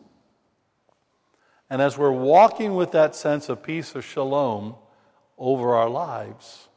And 1.70 1.82
as 1.82 1.98
we're 1.98 2.12
walking 2.12 2.76
with 2.76 2.92
that 2.92 3.16
sense 3.16 3.50
of 3.50 3.62
peace 3.62 3.94
of 3.96 4.06
shalom 4.06 4.76
over 5.38 5.76
our 5.76 5.90
lives, 5.90 6.68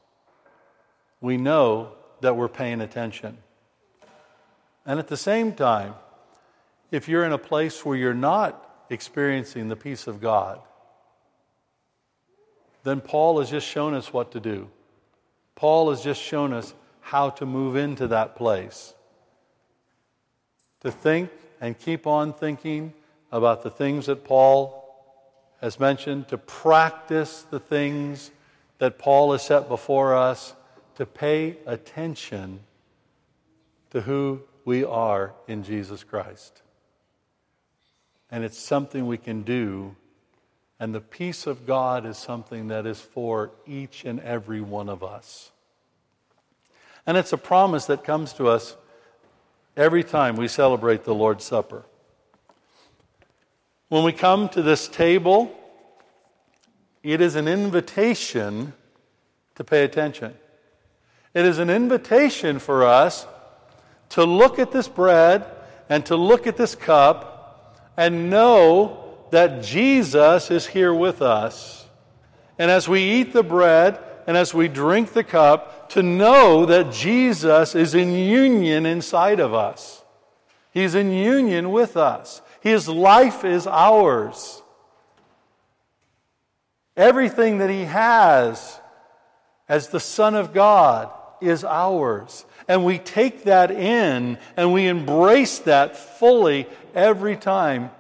we 1.21 1.37
know 1.37 1.93
that 2.21 2.37
we're 2.37 2.49
paying 2.49 2.81
attention. 2.81 3.39
And 4.85 4.99
at 4.99 5.09
the 5.09 5.17
same 5.17 5.53
time, 5.53 5.95
if 6.91 7.09
you're 7.09 7.25
in 7.25 7.33
a 7.33 7.39
place 7.39 7.85
where 7.85 7.97
you're 7.97 8.15
not 8.15 8.85
experiencing 8.91 9.69
the 9.69 9.77
peace 9.77 10.07
of 10.07 10.21
God, 10.21 10.61
then 12.83 13.01
Paul 13.01 13.39
has 13.39 13.51
just 13.51 13.67
shown 13.67 13.95
us 13.95 14.13
what 14.13 14.33
to 14.33 14.41
do. 14.41 14.69
Paul 15.55 15.91
has 15.91 16.03
just 16.03 16.21
shown 16.21 16.53
us 16.53 16.75
how 17.01 17.31
to 17.31 17.47
move 17.47 17.77
into 17.77 18.09
that 18.09 18.35
place. 18.35 18.95
To 20.81 20.91
think 20.91 21.31
and 21.61 21.79
keep 21.79 22.07
on 22.07 22.33
thinking 22.33 22.95
about 23.31 23.63
the 23.63 23.71
things 23.71 24.07
that 24.07 24.25
Paul 24.25 24.80
as 25.63 25.79
mentioned, 25.79 26.29
to 26.29 26.39
practice 26.39 27.47
the 27.51 27.61
things 27.61 28.31
that 28.79 28.99
Paul 28.99 29.33
has 29.33 29.43
set 29.43 29.69
before 29.69 30.15
us, 30.15 30.55
to 30.97 31.05
pay 31.07 31.57
attention 31.67 32.61
to 33.91 34.03
who 34.03 34.43
we 34.65 34.85
are 34.85 35.35
in 35.47 35.63
Jesus 35.63 36.05
Christ. 36.05 36.63
And 38.31 38.45
it's 38.45 38.59
something 38.59 39.07
we 39.07 39.19
can 39.19 39.43
do, 39.43 39.97
and 40.79 40.95
the 40.95 41.01
peace 41.01 41.47
of 41.47 41.67
God 41.67 42.07
is 42.07 42.17
something 42.17 42.69
that 42.69 42.87
is 42.87 43.01
for 43.01 43.51
each 43.67 44.05
and 44.05 44.21
every 44.21 44.61
one 44.61 44.89
of 44.89 45.03
us. 45.03 45.51
And 47.07 47.17
it's 47.17 47.33
a 47.33 47.39
promise 47.39 47.87
that 47.87 48.05
comes 48.05 48.33
to 48.35 48.49
us 48.49 48.77
every 49.77 50.05
time 50.05 50.37
we 50.37 50.49
celebrate 50.49 51.05
the 51.05 51.15
Lord's 51.15 51.45
Supper. 51.45 51.85
When 53.91 54.05
we 54.05 54.13
come 54.13 54.49
to 54.51 54.63
this 54.63 54.87
table, 54.87 55.53
it 57.03 57.21
is 57.21 57.35
an 57.35 57.49
invitation 57.49 58.73
to 59.57 59.65
pay 59.65 59.83
attention. 59.83 60.33
It 61.35 61.45
is 61.45 61.59
an 61.59 61.71
invitation 61.71 62.61
for 62.61 62.85
us 62.85 63.27
to 64.11 64.23
look 64.23 64.61
at 64.61 64.71
this 64.71 64.87
bread 64.87 65.45
and 65.89 66.07
to 66.07 66.15
look 66.15 66.47
at 66.47 66.57
this 66.57 66.77
cup 66.77 67.91
and 67.97 68.31
know 68.31 69.17
that 69.33 69.65
Jesus 69.65 70.53
is 70.53 70.69
here 70.69 70.95
with 70.95 71.21
us. 71.21 71.85
And 72.61 72.71
as 72.71 72.89
we 72.89 73.03
eat 73.03 73.33
the 73.33 73.43
bread 73.43 73.99
and 74.29 74.37
as 74.37 74.55
we 74.55 74.69
drink 74.69 75.15
the 75.15 75.25
cup, 75.25 75.91
to 75.91 76.03
know 76.05 76.65
that 76.65 76.93
Jesus 76.93 77.75
is 77.75 77.97
in 77.97 78.15
union 78.15 78.87
inside 78.87 79.41
of 79.41 79.53
us. 79.53 80.05
He's 80.71 80.95
in 80.95 81.11
union 81.11 81.73
with 81.73 81.97
us. 81.97 82.41
His 82.61 82.89
life 82.89 83.45
is 83.45 83.67
ours. 83.67 84.63
Everything 86.97 87.59
that 87.59 87.71
He 87.71 87.85
has 87.85 88.81
as 89.69 89.89
the 89.89 90.01
Son 90.01 90.35
of 90.35 90.53
God 90.53 91.11
is 91.41 91.65
ours. 91.65 92.45
And 92.69 92.85
we 92.85 92.99
take 92.99 93.45
that 93.45 93.71
in 93.71 94.39
and 94.57 94.73
we 94.73 94.87
embrace 94.87 95.59
that 95.61 95.97
fully 95.97 96.67
every 96.95 97.37
time 97.37 97.91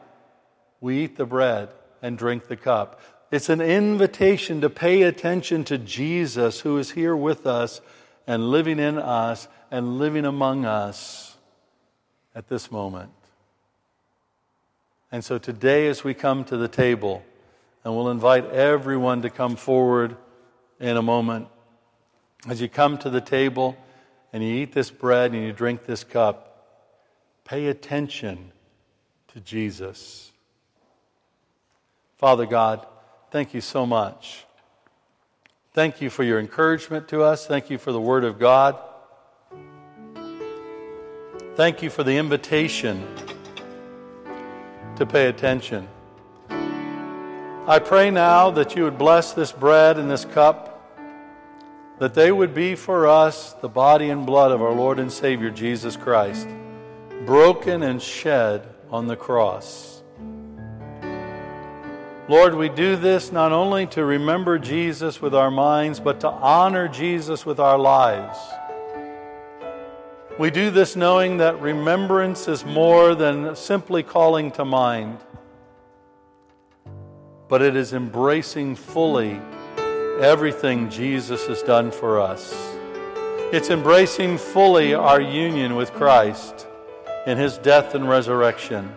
we 0.80 1.04
eat 1.04 1.16
the 1.16 1.26
bread 1.26 1.70
and 2.02 2.16
drink 2.16 2.48
the 2.48 2.56
cup. 2.56 3.00
It's 3.30 3.48
an 3.48 3.60
invitation 3.60 4.60
to 4.62 4.70
pay 4.70 5.02
attention 5.02 5.64
to 5.64 5.78
Jesus 5.78 6.60
who 6.60 6.78
is 6.78 6.90
here 6.90 7.16
with 7.16 7.46
us 7.46 7.80
and 8.26 8.50
living 8.50 8.78
in 8.78 8.98
us 8.98 9.48
and 9.70 9.98
living 9.98 10.24
among 10.24 10.64
us 10.64 11.36
at 12.34 12.48
this 12.48 12.70
moment. 12.70 13.10
And 15.12 15.24
so 15.24 15.38
today, 15.38 15.88
as 15.88 16.04
we 16.04 16.14
come 16.14 16.44
to 16.44 16.56
the 16.56 16.68
table, 16.68 17.24
and 17.84 17.94
we'll 17.94 18.10
invite 18.10 18.46
everyone 18.50 19.22
to 19.22 19.30
come 19.30 19.56
forward 19.56 20.16
in 20.78 20.96
a 20.96 21.02
moment. 21.02 21.48
As 22.48 22.60
you 22.60 22.68
come 22.68 22.98
to 22.98 23.10
the 23.10 23.20
table 23.20 23.76
and 24.32 24.42
you 24.42 24.54
eat 24.54 24.72
this 24.72 24.90
bread 24.90 25.32
and 25.32 25.42
you 25.42 25.52
drink 25.52 25.84
this 25.84 26.04
cup, 26.04 26.46
pay 27.44 27.66
attention 27.66 28.52
to 29.28 29.40
Jesus. 29.40 30.30
Father 32.18 32.46
God, 32.46 32.86
thank 33.30 33.54
you 33.54 33.60
so 33.60 33.86
much. 33.86 34.44
Thank 35.72 36.00
you 36.00 36.10
for 36.10 36.22
your 36.22 36.38
encouragement 36.38 37.08
to 37.08 37.22
us. 37.22 37.46
Thank 37.46 37.70
you 37.70 37.78
for 37.78 37.92
the 37.92 38.00
Word 38.00 38.24
of 38.24 38.38
God. 38.38 38.76
Thank 41.56 41.82
you 41.82 41.90
for 41.90 42.04
the 42.04 42.16
invitation 42.16 43.06
to 45.00 45.06
pay 45.06 45.28
attention. 45.28 45.88
I 46.50 47.78
pray 47.82 48.10
now 48.10 48.50
that 48.50 48.76
you 48.76 48.84
would 48.84 48.98
bless 48.98 49.32
this 49.32 49.50
bread 49.50 49.96
and 49.96 50.10
this 50.10 50.26
cup, 50.26 50.94
that 51.98 52.12
they 52.12 52.30
would 52.30 52.52
be 52.52 52.74
for 52.74 53.06
us 53.06 53.54
the 53.62 53.68
body 53.70 54.10
and 54.10 54.26
blood 54.26 54.52
of 54.52 54.60
our 54.60 54.74
Lord 54.74 54.98
and 54.98 55.10
Savior 55.10 55.48
Jesus 55.48 55.96
Christ, 55.96 56.46
broken 57.24 57.82
and 57.82 58.02
shed 58.02 58.68
on 58.90 59.06
the 59.06 59.16
cross. 59.16 60.02
Lord, 62.28 62.54
we 62.54 62.68
do 62.68 62.94
this 62.94 63.32
not 63.32 63.52
only 63.52 63.86
to 63.86 64.04
remember 64.04 64.58
Jesus 64.58 65.22
with 65.22 65.34
our 65.34 65.50
minds, 65.50 65.98
but 65.98 66.20
to 66.20 66.28
honor 66.28 66.88
Jesus 66.88 67.46
with 67.46 67.58
our 67.58 67.78
lives. 67.78 68.38
We 70.40 70.50
do 70.50 70.70
this 70.70 70.96
knowing 70.96 71.36
that 71.36 71.60
remembrance 71.60 72.48
is 72.48 72.64
more 72.64 73.14
than 73.14 73.54
simply 73.54 74.02
calling 74.02 74.50
to 74.52 74.64
mind, 74.64 75.18
but 77.46 77.60
it 77.60 77.76
is 77.76 77.92
embracing 77.92 78.76
fully 78.76 79.38
everything 80.18 80.88
Jesus 80.88 81.46
has 81.46 81.62
done 81.62 81.90
for 81.90 82.18
us. 82.18 82.54
It's 83.52 83.68
embracing 83.68 84.38
fully 84.38 84.94
our 84.94 85.20
union 85.20 85.76
with 85.76 85.92
Christ 85.92 86.66
in 87.26 87.36
his 87.36 87.58
death 87.58 87.94
and 87.94 88.08
resurrection. 88.08 88.90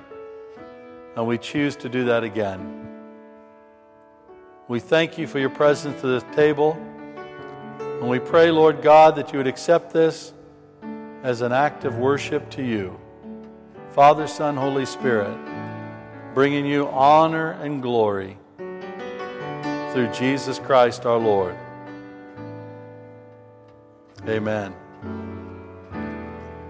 And 1.18 1.28
we 1.28 1.38
choose 1.38 1.76
to 1.76 1.90
do 1.90 2.06
that 2.06 2.24
again. 2.24 2.88
We 4.70 4.80
thank 4.80 5.18
you 5.18 5.28
for 5.28 5.40
your 5.40 5.50
presence 5.50 5.98
at 5.98 6.04
this 6.04 6.36
table. 6.38 6.78
And 7.80 8.08
we 8.08 8.20
pray, 8.20 8.50
Lord 8.50 8.82
God, 8.82 9.18
that 9.18 9.34
you 9.34 9.40
would 9.40 9.48
accept 9.48 9.92
this 9.92 10.33
as 11.24 11.42
an 11.42 11.54
act 11.54 11.86
of 11.86 11.98
worship 11.98 12.50
to 12.52 12.64
you. 12.64 13.00
Father, 13.92 14.28
Son, 14.28 14.58
Holy 14.58 14.86
Spirit, 14.86 15.38
bringing 16.34 16.66
you 16.66 16.88
honor 16.90 17.52
and 17.52 17.82
glory 17.82 18.38
through 18.58 20.12
Jesus 20.14 20.60
Christ 20.60 21.06
our 21.06 21.18
Lord. 21.18 21.56
Amen. 24.28 24.74